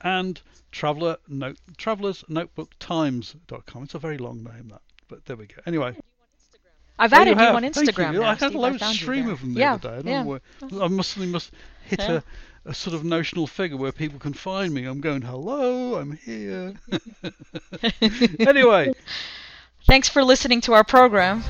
and 0.00 0.40
traveler 0.72 1.18
note, 1.28 1.58
travelersnotebooktimes.com. 1.76 3.82
It's 3.82 3.94
a 3.94 3.98
very 3.98 4.16
long 4.16 4.42
name 4.42 4.68
that, 4.70 4.80
but 5.08 5.26
there 5.26 5.36
we 5.36 5.44
go. 5.46 5.56
Anyway, 5.66 5.94
I've 6.98 7.12
Oh, 7.12 7.16
added 7.16 7.36
you, 7.38 7.44
have. 7.44 7.54
on 7.54 7.60
Thank 7.70 7.76
Instagram. 7.90 8.14
you. 8.14 8.20
now, 8.20 8.28
I 8.28 8.30
had 8.30 8.38
Steve. 8.38 8.54
a 8.54 8.58
load 8.58 8.80
found 8.80 8.94
you 8.94 9.00
stream 9.02 9.28
of 9.28 9.40
them 9.42 9.52
the 9.52 9.60
yeah, 9.60 9.74
other 9.74 9.90
day. 9.90 9.94
I 9.94 9.96
don't 10.02 10.06
yeah. 10.06 10.22
know 10.22 10.28
where, 10.28 10.40
I 10.82 10.88
must 10.88 11.18
must 11.18 11.50
hit 11.84 11.98
Yeah. 12.00 12.12
a, 12.12 12.22
a 12.68 12.74
sort 12.74 12.94
of 12.94 13.02
notional 13.02 13.46
figure 13.46 13.76
where 13.76 13.90
people 13.90 14.20
can 14.20 14.34
find 14.34 14.72
me. 14.72 14.84
I'm 14.84 15.00
going, 15.00 15.22
hello, 15.22 15.96
I'm 15.96 16.12
here. 16.18 16.74
anyway, 18.40 18.92
Thanks 19.88 20.06
for 20.06 20.22
listening 20.22 20.60
to 20.60 20.74
our 20.74 20.84
program. 20.84 21.42